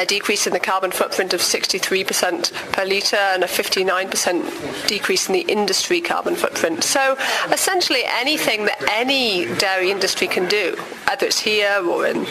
a 0.00 0.06
decrease 0.06 0.46
in 0.46 0.52
the 0.52 0.60
carbon 0.60 0.90
footprint 0.90 1.32
of 1.32 1.40
63% 1.40 2.52
per 2.72 2.84
litre 2.84 3.16
and 3.16 3.44
a 3.44 3.46
59% 3.46 4.88
decrease 4.88 5.28
in 5.28 5.32
the 5.32 5.40
industry 5.42 6.00
carbon 6.00 6.34
footprint. 6.34 6.84
So 6.84 7.16
essentially 7.50 8.02
anything 8.04 8.64
that 8.66 8.82
any 8.90 9.46
dairy 9.56 9.90
industry 9.90 10.26
can 10.26 10.43
do, 10.48 10.76
whether 11.08 11.26
it's 11.26 11.40
here 11.40 11.80
or 11.86 12.06
in 12.06 12.26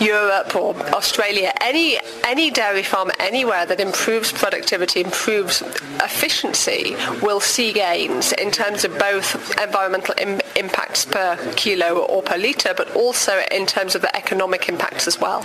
Europe 0.00 0.54
or 0.54 0.74
Australia, 0.94 1.52
any 1.60 1.98
any 2.24 2.50
dairy 2.50 2.82
farm 2.82 3.10
anywhere 3.18 3.66
that 3.66 3.80
improves 3.80 4.32
productivity, 4.32 5.00
improves 5.00 5.62
efficiency, 6.00 6.96
will 7.22 7.40
see 7.40 7.72
gains 7.72 8.32
in 8.32 8.50
terms 8.50 8.84
of 8.84 8.98
both 8.98 9.34
environmental 9.60 10.14
Im- 10.18 10.40
impacts 10.56 11.04
per 11.06 11.36
kilo 11.56 11.98
or 11.98 12.22
per 12.22 12.36
litre, 12.36 12.74
but 12.74 12.88
also 12.96 13.32
in 13.50 13.66
terms 13.66 13.94
of 13.94 14.02
the 14.02 14.16
economic 14.16 14.68
impacts 14.68 15.06
as 15.06 15.18
well. 15.18 15.42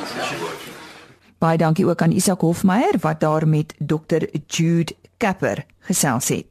Baie 1.38 1.58
dankie 1.58 1.86
ook 1.86 2.02
aan 2.02 2.12
Isak 2.12 2.42
Hofmeyer 2.42 2.94
wat 3.00 3.20
daar 3.20 3.48
met 3.48 3.74
Dr 3.78 4.24
Jude 4.48 4.94
Kapper 5.18 5.66
gesels 5.80 6.28
het. 6.28 6.46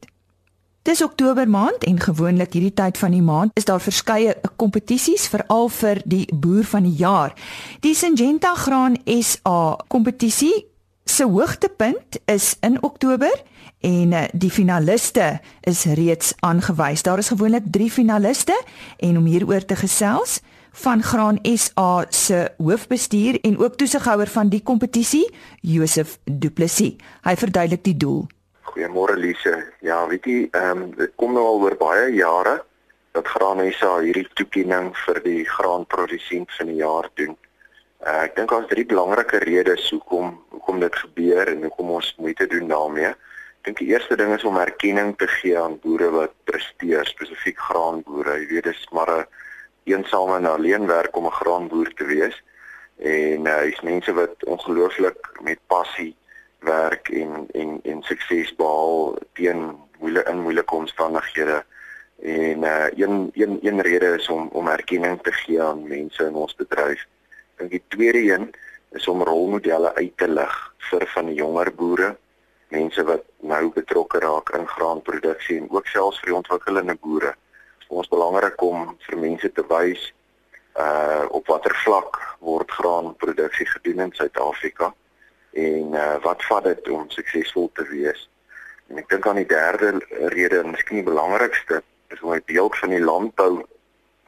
Dis 0.85 1.01
Oktober 1.01 1.49
maand 1.49 1.83
en 1.83 1.99
gewoonlik 1.99 2.53
hierdie 2.53 2.73
tyd 2.77 2.97
van 3.01 3.13
die 3.15 3.23
maand 3.25 3.55
is 3.57 3.65
daar 3.65 3.81
verskeie 3.81 4.35
kompetisies 4.61 5.23
veral 5.33 5.65
vir 5.73 6.01
die 6.05 6.27
boer 6.29 6.67
van 6.69 6.85
die 6.85 6.93
jaar. 6.99 7.33
Die 7.81 7.95
Syngenta 7.97 8.51
Graan 8.53 8.99
SA 9.17 9.79
kompetisie 9.89 10.53
se 11.09 11.25
hoogtepunt 11.25 12.19
is 12.29 12.51
in 12.61 12.77
Oktober 12.85 13.33
en 13.81 14.13
eh, 14.13 14.27
die 14.37 14.51
finaliste 14.53 15.39
is 15.65 15.87
reeds 15.97 16.35
aangewys. 16.45 17.01
Daar 17.01 17.17
is 17.17 17.33
gewoonlik 17.33 17.65
3 17.65 17.89
finaliste 17.91 18.53
en 18.97 19.17
om 19.17 19.25
hieroor 19.25 19.65
te 19.65 19.81
gesels 19.81 20.37
van 20.85 21.01
Graan 21.01 21.41
SA 21.57 22.05
se 22.09 22.45
hoofbestuur 22.61 23.41
en 23.41 23.57
ook 23.57 23.81
toesighouer 23.81 24.29
van 24.29 24.53
die 24.53 24.61
kompetisie, 24.61 25.25
Josef 25.61 26.19
Du 26.29 26.53
Plessis. 26.53 26.93
Hy 27.25 27.35
verduidelik 27.41 27.83
die 27.89 27.97
doel. 27.97 28.27
Goeiemôre 28.75 29.15
Lise. 29.15 29.71
Ja, 29.79 30.01
weet 30.07 30.25
jy, 30.27 30.49
ehm 30.51 30.81
um, 30.81 30.87
dit 30.97 31.11
kom 31.15 31.31
nou 31.31 31.45
al 31.47 31.61
oor 31.63 31.75
baie 31.79 32.09
jare 32.11 32.57
dat 33.15 33.29
Graanesa 33.31 33.93
hierdie 34.03 34.25
toekenning 34.35 34.89
vir 35.05 35.21
die 35.23 35.45
graanprodusent 35.47 36.51
van 36.57 36.67
die 36.67 36.81
jaar 36.81 37.07
doen. 37.15 37.37
Uh, 38.03 38.25
ek 38.25 38.35
dink 38.35 38.51
daar's 38.51 38.67
drie 38.67 38.83
belangrike 38.89 39.39
redes 39.45 39.85
hoekom 39.95 40.33
hoekom 40.57 40.83
dit 40.83 40.97
gebeur 41.05 41.53
en 41.53 41.63
hoekom 41.63 41.93
ons 42.01 42.09
moeite 42.19 42.49
doen 42.51 42.67
daarmee. 42.73 43.13
Ek 43.13 43.69
dink 43.69 43.79
die 43.79 43.87
eerste 43.93 44.19
ding 44.19 44.35
is 44.35 44.43
om 44.43 44.59
erkenning 44.59 45.15
te 45.23 45.31
gee 45.37 45.55
aan 45.55 45.79
boere 45.79 46.11
wat 46.17 46.35
presteer, 46.51 47.07
spesifiek 47.07 47.63
graanboere. 47.69 48.41
Jy 48.41 48.51
weet, 48.51 48.67
dit 48.67 48.75
is 48.75 48.91
maar 48.91 49.13
'n 49.21 49.25
eensame 49.95 50.35
en 50.41 50.51
alleen 50.51 50.91
werk 50.91 51.15
om 51.15 51.31
'n 51.31 51.39
graanboer 51.39 51.95
te 51.95 52.11
wees. 52.11 52.43
En 52.99 53.47
uh, 53.47 53.57
hy's 53.63 53.81
mense 53.87 54.11
wat 54.19 54.35
ongelooflik 54.43 55.31
met 55.39 55.63
passie 55.71 56.11
werk 56.65 57.09
en 57.09 57.47
en 57.53 57.79
en 57.83 58.03
sukses 58.03 58.55
behaal 58.55 59.17
teen 59.37 59.61
moeilike 59.99 60.31
in 60.31 60.41
moeilike 60.41 60.75
omstandighede. 60.75 61.63
En 62.21 62.63
uh 62.63 62.87
een 62.95 63.31
een 63.33 63.59
een 63.61 63.81
rede 63.81 64.05
is 64.05 64.27
om 64.29 64.49
om 64.51 64.67
erkenning 64.67 65.21
te 65.21 65.31
gee 65.31 65.61
aan 65.61 65.87
mense 65.87 66.25
in 66.25 66.33
ons 66.33 66.55
bedryf. 66.55 67.01
Ek 67.55 67.57
dink 67.57 67.71
die 67.71 67.83
tweede 67.87 68.21
een 68.33 68.51
is 68.91 69.07
om 69.07 69.23
rolmodelle 69.23 69.93
uit 69.95 70.17
te 70.17 70.27
lig 70.27 70.55
vir 70.89 71.07
van 71.13 71.25
die 71.25 71.35
jonger 71.35 71.73
boere, 71.75 72.15
mense 72.67 73.03
wat 73.03 73.23
nou 73.39 73.71
betrokke 73.71 74.19
raak 74.19 74.51
in 74.57 74.67
graanproduksie 74.67 75.57
en 75.57 75.69
ook 75.69 75.87
selfs 75.87 76.19
vir 76.19 76.31
die 76.31 76.39
ontwikkelende 76.41 76.95
boere. 77.01 77.33
Ons 77.87 78.07
belangrik 78.07 78.61
om 78.61 78.97
vir 79.07 79.17
mense 79.17 79.51
te 79.51 79.65
wys 79.69 80.11
uh 80.79 81.25
op 81.29 81.47
watter 81.47 81.75
vlak 81.83 82.19
word 82.39 82.71
graanproduksie 82.71 83.65
gedoen 83.65 84.07
in 84.07 84.15
Suid-Afrika 84.15 84.93
en 85.55 85.93
uh, 85.95 86.15
wat 86.23 86.43
vat 86.49 86.63
dit 86.63 86.89
om 86.91 87.09
suksesvol 87.09 87.69
te 87.73 87.85
wees? 87.89 88.25
En 88.91 88.99
ek 89.01 89.09
dink 89.09 89.27
aan 89.27 89.39
die 89.39 89.49
derde 89.49 89.95
rede 90.33 90.59
en 90.59 90.73
miskien 90.75 90.99
die 90.99 91.07
belangrikste 91.07 91.81
is 92.13 92.21
om 92.21 92.33
'n 92.35 92.43
deel 92.51 92.69
van 92.79 92.91
die 92.91 93.03
landbou 93.03 93.63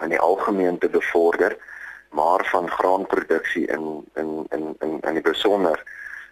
in 0.03 0.09
die 0.09 0.19
algemeen 0.19 0.77
te 0.77 0.89
bevorder, 0.89 1.57
maar 2.09 2.45
van 2.51 2.69
graanproduksie 2.69 3.67
in 3.67 4.05
in 4.15 4.45
in 4.55 4.75
in 4.79 4.99
in 5.01 5.13
die 5.13 5.27
besonder. 5.31 5.83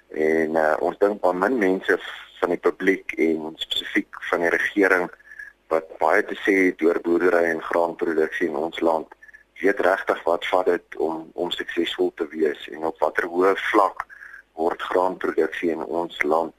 En 0.09 0.55
uh, 0.55 0.75
ons 0.79 0.97
dink 0.97 1.25
aan 1.25 1.37
min 1.43 1.57
mense 1.57 1.99
van 2.39 2.49
die 2.49 2.63
publiek 2.69 3.11
en 3.11 3.53
spesifiek 3.55 4.23
van 4.29 4.39
die 4.39 4.49
regering 4.49 5.11
wat 5.67 5.97
baie 5.97 6.23
te 6.25 6.35
sê 6.45 6.55
het 6.69 6.81
oor 6.81 6.99
boerdery 7.01 7.43
en 7.51 7.61
graanproduksie 7.61 8.47
in 8.47 8.55
ons 8.55 8.79
land 8.79 9.07
weet 9.59 9.79
regtig 9.79 10.23
wat 10.23 10.45
vat 10.51 10.65
dit 10.65 10.97
om 10.97 11.31
om 11.33 11.51
suksesvol 11.51 12.11
te 12.15 12.27
wees 12.31 12.67
en 12.71 12.83
op 12.91 12.99
watter 12.99 13.27
hoë 13.31 13.55
vlak 13.71 14.05
word 14.55 14.81
graanproduksie 14.81 15.71
in 15.71 15.83
ons 15.85 16.21
land 16.23 16.53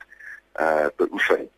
uh 0.60 0.88
beoefen. 0.96 1.48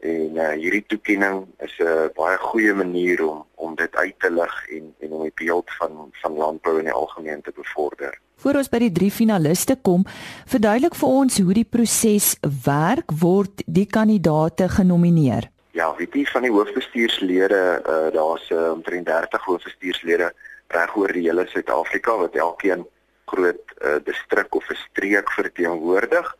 En 0.00 0.38
uh 0.38 0.54
hierdie 0.54 0.84
toekenning 0.86 1.46
is 1.58 1.74
'n 1.78 1.86
uh, 1.86 2.06
baie 2.14 2.38
goeie 2.38 2.74
manier 2.74 3.24
om 3.26 3.44
om 3.54 3.74
dit 3.74 3.96
uit 3.96 4.14
te 4.18 4.30
lig 4.30 4.56
en 4.68 4.94
en 5.00 5.12
om 5.12 5.22
die 5.22 5.36
beeld 5.44 5.70
van 5.78 6.10
van 6.22 6.32
landbou 6.32 6.78
in 6.78 6.90
die 6.90 6.98
algemeen 7.02 7.42
te 7.42 7.52
bevorder. 7.54 8.18
Voor 8.38 8.54
ons 8.54 8.68
by 8.70 8.78
die 8.78 8.92
drie 8.92 9.10
finaliste 9.10 9.74
kom, 9.82 10.04
verduidelik 10.46 10.94
vir 10.94 11.08
ons 11.08 11.38
hoe 11.38 11.54
die 11.54 11.66
proses 11.66 12.36
werk 12.64 13.10
word 13.10 13.62
die 13.66 13.86
kandidaate 13.86 14.68
genomineer. 14.68 15.50
Ja, 15.74 15.94
weet 15.98 16.14
jy 16.14 16.24
van 16.26 16.42
die 16.46 16.52
hoofbestuurslede, 16.54 17.82
uh 17.82 18.12
daar's 18.14 18.50
uh, 18.50 18.70
omtrent 18.70 19.06
30 19.06 19.44
hoofbestuurslede 19.44 20.32
reg 20.68 20.96
oor 20.96 21.12
die 21.12 21.26
hele 21.26 21.46
Suid-Afrika 21.50 22.16
wat 22.16 22.34
elkeen 22.34 22.86
groot 23.32 23.64
uh, 23.84 23.98
distrik 24.04 24.54
of 24.54 24.68
'n 24.70 24.78
streek 24.88 25.32
verteenwoordig 25.32 26.36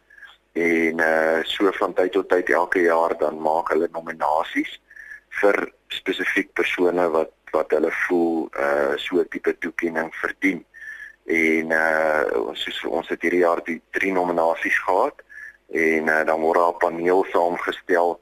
en 0.52 1.00
uh 1.00 1.40
so 1.44 1.70
van 1.72 1.94
tyd 1.94 2.12
tot 2.12 2.28
tyd 2.28 2.50
elke 2.50 2.80
jaar 2.82 3.14
dan 3.18 3.40
maak 3.40 3.68
hulle 3.72 3.88
nominasies 3.92 4.80
vir 5.40 5.56
spesifiek 5.88 6.52
persone 6.52 7.08
wat 7.14 7.34
wat 7.52 7.70
hulle 7.76 7.92
voel 8.06 8.48
uh 8.66 8.96
so 8.96 9.24
tipe 9.24 9.54
toekenning 9.58 10.10
verdien. 10.22 10.64
En 11.24 11.72
uh 11.72 12.54
soos 12.54 12.84
ons 12.84 13.08
het 13.08 13.22
hierdie 13.22 13.44
jaar 13.44 13.62
die 13.64 13.80
drie 13.90 14.12
nominasies 14.12 14.78
gehad 14.86 15.22
en 15.68 16.08
uh, 16.08 16.24
dan 16.24 16.40
word 16.40 16.58
'n 16.58 16.78
paneel 16.84 17.24
saamgestel 17.32 18.18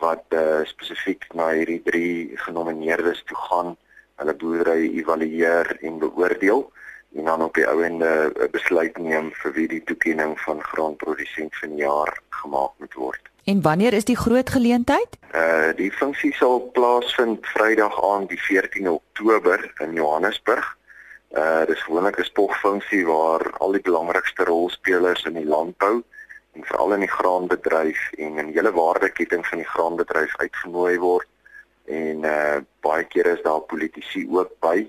wat 0.00 0.24
uh 0.34 0.64
spesifiek 0.64 1.24
na 1.34 1.50
hierdie 1.54 1.82
drie 1.82 2.36
genomineerdes 2.46 3.22
toe 3.24 3.36
gaan, 3.48 3.76
hulle 4.16 4.34
boerdery 4.34 4.90
evalueer 5.00 5.76
en 5.80 5.98
beoordeel 5.98 6.66
en 7.14 7.24
dan 7.24 7.42
op 7.42 7.54
die 7.54 7.66
ouende 7.66 8.32
'n 8.34 8.50
besluit 8.50 8.98
neem 8.98 9.30
vir 9.32 9.52
wie 9.52 9.68
die 9.68 9.84
toekenning 9.84 10.40
van 10.40 10.62
graanprodusent 10.62 11.56
van 11.56 11.68
die 11.68 11.84
jaar 11.84 12.20
gemaak 12.28 12.70
moet 12.78 12.94
word. 12.94 13.20
En 13.44 13.62
wanneer 13.62 13.92
is 13.92 14.04
die 14.04 14.16
groot 14.16 14.50
geleentheid? 14.50 15.18
Uh 15.34 15.72
die 15.76 15.92
funksie 15.92 16.34
sal 16.34 16.70
plaasvind 16.72 17.46
Vrydag 17.46 17.96
aand 18.04 18.28
die 18.28 18.40
14 18.40 18.88
Oktober 18.88 19.72
in 19.78 19.92
Johannesburg. 19.92 20.76
Uh 21.32 21.66
dis 21.66 21.82
gewoonlik 21.82 22.18
'n 22.18 22.24
spogfunksie 22.24 23.06
waar 23.06 23.50
al 23.58 23.72
die 23.72 23.80
belangrikste 23.80 24.44
rolspelers 24.44 25.24
in 25.24 25.34
die 25.34 25.46
landbou 25.46 26.02
en 26.52 26.64
veral 26.64 26.92
in 26.92 27.00
die 27.00 27.14
graanbedryf 27.18 28.12
en 28.12 28.38
in 28.38 28.46
die 28.46 28.54
hele 28.54 28.72
waardeketting 28.72 29.46
van 29.46 29.58
die 29.58 29.68
graanbedryf 29.68 30.36
uitgenooi 30.36 30.98
word. 30.98 31.28
En 31.84 32.24
uh 32.24 32.56
baie 32.80 33.04
kere 33.04 33.36
is 33.36 33.42
daar 33.42 33.60
politici 33.60 34.26
ook 34.30 34.50
by 34.60 34.88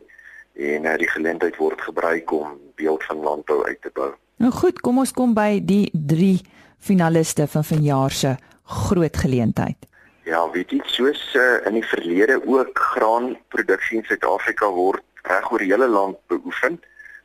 en 0.53 0.85
uh, 0.85 0.97
die 0.97 1.09
geleentheid 1.09 1.57
word 1.57 1.81
gebruik 1.81 2.31
om 2.31 2.57
beeld 2.75 3.03
van 3.03 3.17
landbou 3.17 3.63
uit 3.65 3.81
te 3.81 3.91
bou. 3.93 4.11
Nou 4.41 4.51
goed, 4.51 4.79
kom 4.81 4.97
ons 4.97 5.13
kom 5.13 5.33
by 5.33 5.59
die 5.63 5.89
3 5.93 6.39
finaliste 6.81 7.47
van 7.47 7.63
vanjaar 7.63 8.11
se 8.11 8.35
groot 8.63 9.17
geleentheid. 9.17 9.87
Ja, 10.23 10.49
weet 10.51 10.71
jy, 10.71 10.81
soos 10.85 11.21
uh, 11.35 11.65
in 11.65 11.79
die 11.79 11.85
verlede 11.85 12.39
ook 12.45 12.79
graanproduksie 12.93 13.99
in 14.01 14.05
Suid-Afrika 14.05 14.69
word 14.69 15.03
reg 15.27 15.51
oor 15.51 15.61
die 15.61 15.71
hele 15.71 15.87
land 15.87 16.17
beoefen 16.27 16.79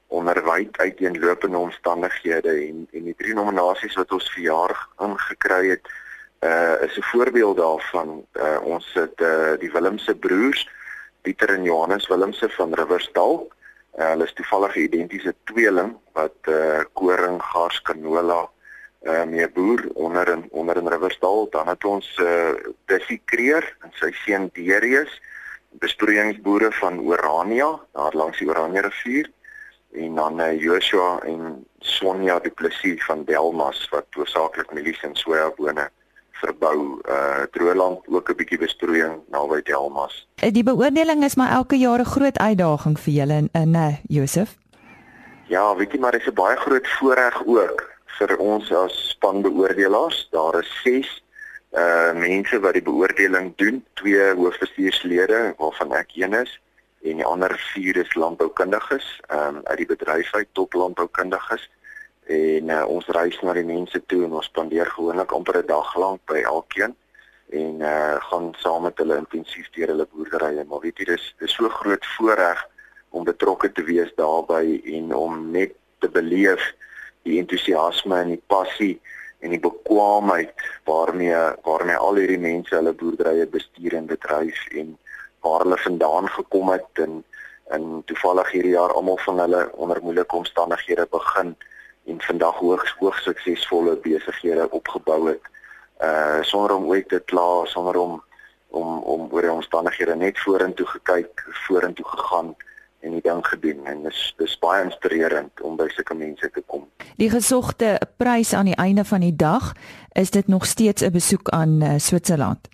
onder 0.08 0.38
wyd 0.44 0.78
uiteenlopende 0.78 1.58
omstandighede 1.58 2.52
en 2.68 2.86
en 2.92 3.04
die 3.04 3.14
drie 3.18 3.34
nominasies 3.34 3.96
wat 3.98 4.12
ons 4.12 4.28
verjaar 4.32 4.74
ingekry 5.02 5.62
het 5.74 5.88
uh 6.46 6.76
is 6.86 6.96
'n 6.98 7.08
voorbeeld 7.12 7.56
daarvan. 7.56 8.24
Uh 8.32 8.58
ons 8.62 8.86
het 8.94 9.20
uh 9.20 9.58
die 9.58 9.72
Willemse 9.72 10.14
broers, 10.14 10.68
Pieter 11.26 11.56
en 11.56 11.64
Johannes 11.66 12.06
Willemse 12.06 12.46
van 12.54 12.74
Riversdal. 12.78 13.40
Uh, 13.98 14.10
hulle 14.12 14.28
is 14.28 14.34
toevallig 14.38 14.76
identiese 14.84 15.32
tweeling 15.50 15.96
wat 16.14 16.50
uh 16.52 16.84
koring, 16.94 17.40
gars, 17.42 17.80
canola 17.82 18.44
uh 19.02 19.24
mee 19.26 19.48
boer 19.50 19.82
onder 19.94 20.30
in 20.30 20.44
onder 20.50 20.78
in 20.78 20.86
Riversdal. 20.92 21.48
Dan 21.50 21.66
het 21.72 21.84
ons 21.84 22.12
uh 22.22 22.54
Dissy 22.86 23.18
Kreer 23.24 23.66
en 23.82 23.90
sy 23.98 24.12
seun 24.22 24.46
Darius, 24.54 25.18
besproeiingsboere 25.82 26.70
van 26.78 27.02
Orania, 27.02 27.72
daar 27.98 28.14
langs 28.14 28.38
die 28.38 28.48
Orania 28.48 28.86
rivier 28.86 29.32
en 29.96 30.14
dan 30.14 30.40
uh, 30.40 30.60
Joshua 30.60 31.18
en 31.26 31.66
Sonja 31.78 32.38
Du 32.38 32.50
Plessis 32.50 33.02
van 33.04 33.24
Delmas 33.24 33.88
wat 33.90 34.06
hoofsaaklik 34.14 34.70
mielies 34.76 35.02
en 35.02 35.18
sojabone 35.18 35.90
verbou. 36.40 37.00
Uh 37.08 37.42
Droeland 37.50 38.08
ook 38.08 38.28
'n 38.30 38.36
bietjie 38.36 38.58
besproeiing 38.58 39.20
naby 39.28 39.62
Delmas. 39.62 40.28
Eh, 40.34 40.52
die 40.52 40.62
beoordeling 40.62 41.24
is 41.24 41.34
maar 41.34 41.50
elke 41.50 41.76
jaar 41.76 41.98
'n 42.00 42.04
groot 42.04 42.38
uitdaging 42.38 43.00
vir 43.00 43.12
julle 43.12 43.32
in 43.32 43.48
in 43.52 43.74
uh, 43.74 43.94
Josef. 44.08 44.56
Ja, 45.46 45.76
weet 45.76 45.92
jy 45.92 45.98
maar 45.98 46.12
dis 46.12 46.26
'n 46.26 46.34
baie 46.34 46.56
groot 46.56 46.88
voorreg 46.88 47.46
ook 47.46 47.90
vir 48.18 48.36
ons 48.36 48.72
as 48.72 49.08
spanbeoordelaars. 49.08 50.28
Daar 50.30 50.58
is 50.58 50.80
6 50.82 51.24
uh 51.72 52.12
mense 52.12 52.60
wat 52.60 52.72
die 52.72 52.82
beoordeling 52.82 53.52
doen, 53.56 53.84
twee 53.94 54.34
hoofbestuurslede 54.34 55.54
waarvan 55.58 55.92
ek 55.92 56.10
een 56.14 56.32
is 56.32 56.60
en 57.02 57.20
die 57.20 57.26
ander 57.26 57.52
vier 57.72 57.96
is 57.96 58.14
landboukundiges 58.14 59.06
um, 59.30 59.60
uit 59.64 59.76
die 59.82 59.86
bedryf 59.86 60.34
uit 60.34 60.48
top 60.52 60.74
landboukundiges 60.74 61.68
en 62.26 62.70
uh, 62.70 62.84
ons 62.90 63.08
reis 63.14 63.36
na 63.42 63.52
die 63.54 63.66
mense 63.66 64.00
toe 64.10 64.24
en 64.26 64.32
ons 64.38 64.46
spandeer 64.50 64.88
gewoonlik 64.90 65.32
amper 65.32 65.58
'n 65.62 65.66
dag 65.66 65.94
lank 65.96 66.20
by 66.26 66.42
elkeen 66.42 66.96
en 67.50 67.80
uh, 67.80 68.16
gaan 68.28 68.54
saam 68.58 68.82
met 68.82 68.98
hulle 68.98 69.16
intensief 69.16 69.70
deur 69.70 69.88
hulle 69.94 70.06
boerderye. 70.10 70.64
Maar 70.64 70.80
weet 70.80 70.98
jy 70.98 71.04
dis 71.04 71.34
dis 71.38 71.54
so 71.54 71.68
groot 71.68 72.06
voorreg 72.16 72.64
om 73.10 73.24
betrokke 73.24 73.72
te 73.72 73.84
wees 73.86 74.10
daarbey 74.16 74.80
en 74.84 75.14
om 75.14 75.50
net 75.50 75.72
te 75.98 76.08
beleef 76.08 76.72
die 77.22 77.38
entoesiasme 77.38 78.18
en 78.18 78.34
die 78.34 78.42
passie 78.46 78.98
en 79.38 79.54
die 79.54 79.62
bekwaamheid 79.62 80.52
waarmee 80.84 81.38
waarmee 81.62 81.96
al 81.96 82.18
hierdie 82.20 82.42
mense 82.42 82.74
hulle 82.74 82.92
boerderye 82.92 83.46
bestuur 83.46 83.94
en 83.94 84.10
bedryf 84.10 84.66
en 84.82 84.98
waar 85.46 85.62
hulle 85.62 85.78
vandaan 85.78 86.28
gekom 86.28 86.74
het 86.74 87.06
en 87.06 87.22
en 87.74 88.02
toevallig 88.06 88.50
hierdie 88.50 88.76
jaar 88.76 88.92
almal 88.94 89.18
van 89.18 89.40
hulle 89.42 89.62
onder 89.74 90.02
moeilike 90.02 90.36
omstandighede 90.36 91.06
begin 91.10 91.56
en 92.06 92.20
vandag 92.20 92.58
hoogs 92.62 92.94
hoogs 92.98 93.22
suksesvolle 93.22 93.96
besighede 94.02 94.70
opgebou 94.70 95.28
het. 95.28 95.42
Uh 96.02 96.42
sonder 96.42 96.76
om 96.76 96.84
ooit 96.84 97.08
te 97.08 97.22
kla, 97.24 97.64
sonder 97.64 97.96
om 97.96 98.22
om 98.70 98.98
om 99.02 99.28
oor 99.32 99.42
die 99.42 99.52
omstandighede 99.52 100.16
net 100.16 100.38
vorentoe 100.38 100.86
gekyk, 100.86 101.44
vorentoe 101.66 102.04
gegaan 102.06 102.54
en 103.00 103.10
die 103.10 103.22
ding 103.22 103.46
gedoen 103.46 103.86
en 103.86 104.02
dis 104.02 104.20
dis 104.36 104.58
baie 104.58 104.84
inspirerend 104.84 105.60
om 105.60 105.76
by 105.78 105.88
sulke 105.94 106.14
mense 106.14 106.50
te 106.52 106.62
kom. 106.66 106.86
Die 107.16 107.30
gesogte 107.30 107.96
prys 108.20 108.52
aan 108.54 108.70
die 108.70 108.78
einde 108.82 109.04
van 109.04 109.24
die 109.24 109.36
dag, 109.36 109.72
is 110.12 110.30
dit 110.30 110.48
nog 110.48 110.66
steeds 110.66 111.02
'n 111.02 111.12
besoek 111.12 111.48
aan 111.48 111.82
uh, 111.82 111.94
Switserland? 111.98 112.68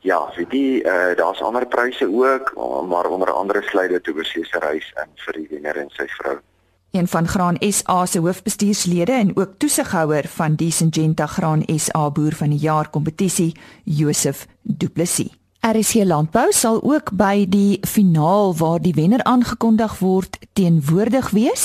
Ja, 0.00 0.20
vir 0.34 0.48
die 0.48 0.82
uh 0.84 1.16
daar's 1.16 1.42
ander 1.42 1.66
pryse 1.66 2.06
ook, 2.06 2.52
maar 2.88 3.06
onder 3.06 3.32
andere 3.32 3.62
sluit 3.62 3.90
dit 3.90 4.08
oorsese 4.08 4.58
reis 4.58 4.92
in 5.02 5.10
vir 5.14 5.32
die 5.32 5.48
wenner 5.50 5.76
en 5.76 5.90
sy 5.90 6.06
vrou. 6.06 6.38
Een 6.96 7.08
van 7.08 7.28
Graan 7.28 7.56
SA 7.60 8.06
se 8.06 8.18
hoofbestuurslede 8.18 9.12
en 9.12 9.36
ook 9.36 9.58
toesighouer 9.58 10.28
van 10.28 10.54
die 10.54 10.70
Syngenta 10.70 11.26
Graan 11.26 11.62
SA 11.76 12.10
boer 12.10 12.32
van 12.34 12.50
die 12.50 12.58
jaar 12.58 12.88
kompetisie, 12.90 13.56
Josef 13.84 14.46
Du 14.62 14.88
Plessis. 14.88 15.45
RC 15.66 16.04
Landbou 16.04 16.52
sal 16.54 16.76
ook 16.82 17.10
by 17.18 17.42
die 17.50 17.80
finaal 17.82 18.52
waar 18.54 18.78
die 18.78 18.92
wenner 18.94 19.22
aangekondig 19.26 19.96
word 19.98 20.38
teenwoordig 20.54 21.32
wees 21.34 21.64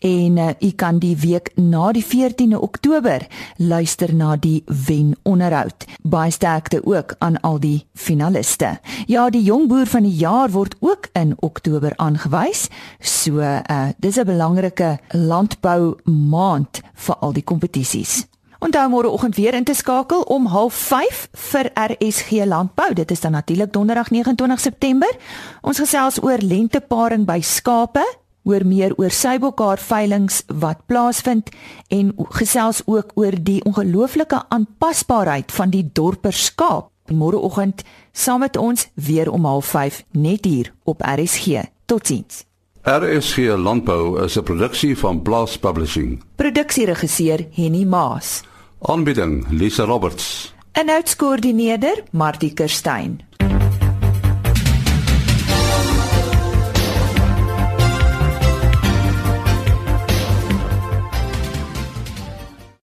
en 0.00 0.38
uh, 0.40 0.46
u 0.56 0.70
kan 0.70 1.02
die 1.02 1.12
week 1.20 1.50
na 1.60 1.90
die 1.92 2.04
14de 2.04 2.56
Oktober 2.56 3.26
luister 3.60 4.14
na 4.16 4.38
die 4.40 4.62
wen 4.86 5.12
onderhoud. 5.28 5.84
Baie 6.00 6.32
sterkte 6.32 6.80
ook 6.80 7.14
aan 7.18 7.36
al 7.40 7.60
die 7.60 7.84
finaliste. 7.92 8.78
Ja, 9.06 9.28
die 9.28 9.44
jong 9.44 9.68
boer 9.68 9.86
van 9.86 10.08
die 10.08 10.16
jaar 10.16 10.48
word 10.56 10.78
ook 10.80 11.12
in 11.12 11.36
Oktober 11.44 11.92
aangewys. 11.96 12.70
So 13.00 13.36
uh, 13.36 13.92
dis 13.98 14.16
'n 14.16 14.24
belangrike 14.24 14.98
landbou 15.12 16.00
maand 16.04 16.80
vir 16.94 17.16
al 17.20 17.32
die 17.32 17.44
kompetisies. 17.44 18.31
Onthou 18.62 18.88
môre 18.88 19.10
oggend 19.10 19.34
weer 19.34 19.54
in 19.58 19.64
te 19.64 19.74
skakel 19.74 20.20
om 20.20 20.46
05:30 20.46 21.30
vir 21.32 21.70
RSG 21.74 22.44
Landbou. 22.46 22.94
Dit 22.94 23.10
is 23.10 23.20
dan 23.20 23.32
natuurlik 23.32 23.72
donderdag 23.72 24.10
29 24.10 24.60
September. 24.60 25.16
Ons 25.60 25.78
gesels 25.78 26.22
oor 26.22 26.38
lenteparing 26.38 27.26
by 27.26 27.40
skape, 27.40 28.04
hoor 28.42 28.66
meer 28.66 28.94
oor 28.96 29.10
sybokhaar 29.10 29.78
veilinge 29.78 30.42
wat 30.46 30.86
plaasvind 30.86 31.50
en 31.88 32.12
gesels 32.28 32.82
ook 32.84 33.10
oor 33.14 33.34
die 33.42 33.64
ongelooflike 33.64 34.44
aanpasbaarheid 34.48 35.52
van 35.52 35.70
die 35.70 35.90
dorper 35.92 36.32
skaap. 36.32 36.90
Môre 37.10 37.42
oggend 37.42 37.82
saam 38.12 38.40
met 38.40 38.56
ons 38.56 38.88
weer 38.94 39.30
om 39.30 39.42
05:30 39.42 40.04
net 40.10 40.44
hier 40.44 40.72
op 40.84 41.02
RSG. 41.02 41.66
Totsiens. 41.86 42.44
RSG 42.82 43.36
Landbou 43.56 44.22
is 44.24 44.38
'n 44.38 44.42
produksie 44.42 44.98
van 44.98 45.22
Blast 45.22 45.60
Publishing. 45.60 46.22
Produksieregisseur 46.36 47.46
Henny 47.50 47.84
Maas. 47.84 48.50
Aanbieding 48.82 49.46
Lisa 49.48 49.84
Roberts. 49.84 50.54
En 50.72 50.88
uitskoördineerder 50.90 52.02
Martie 52.10 52.52
Kerstyn. 52.52 53.20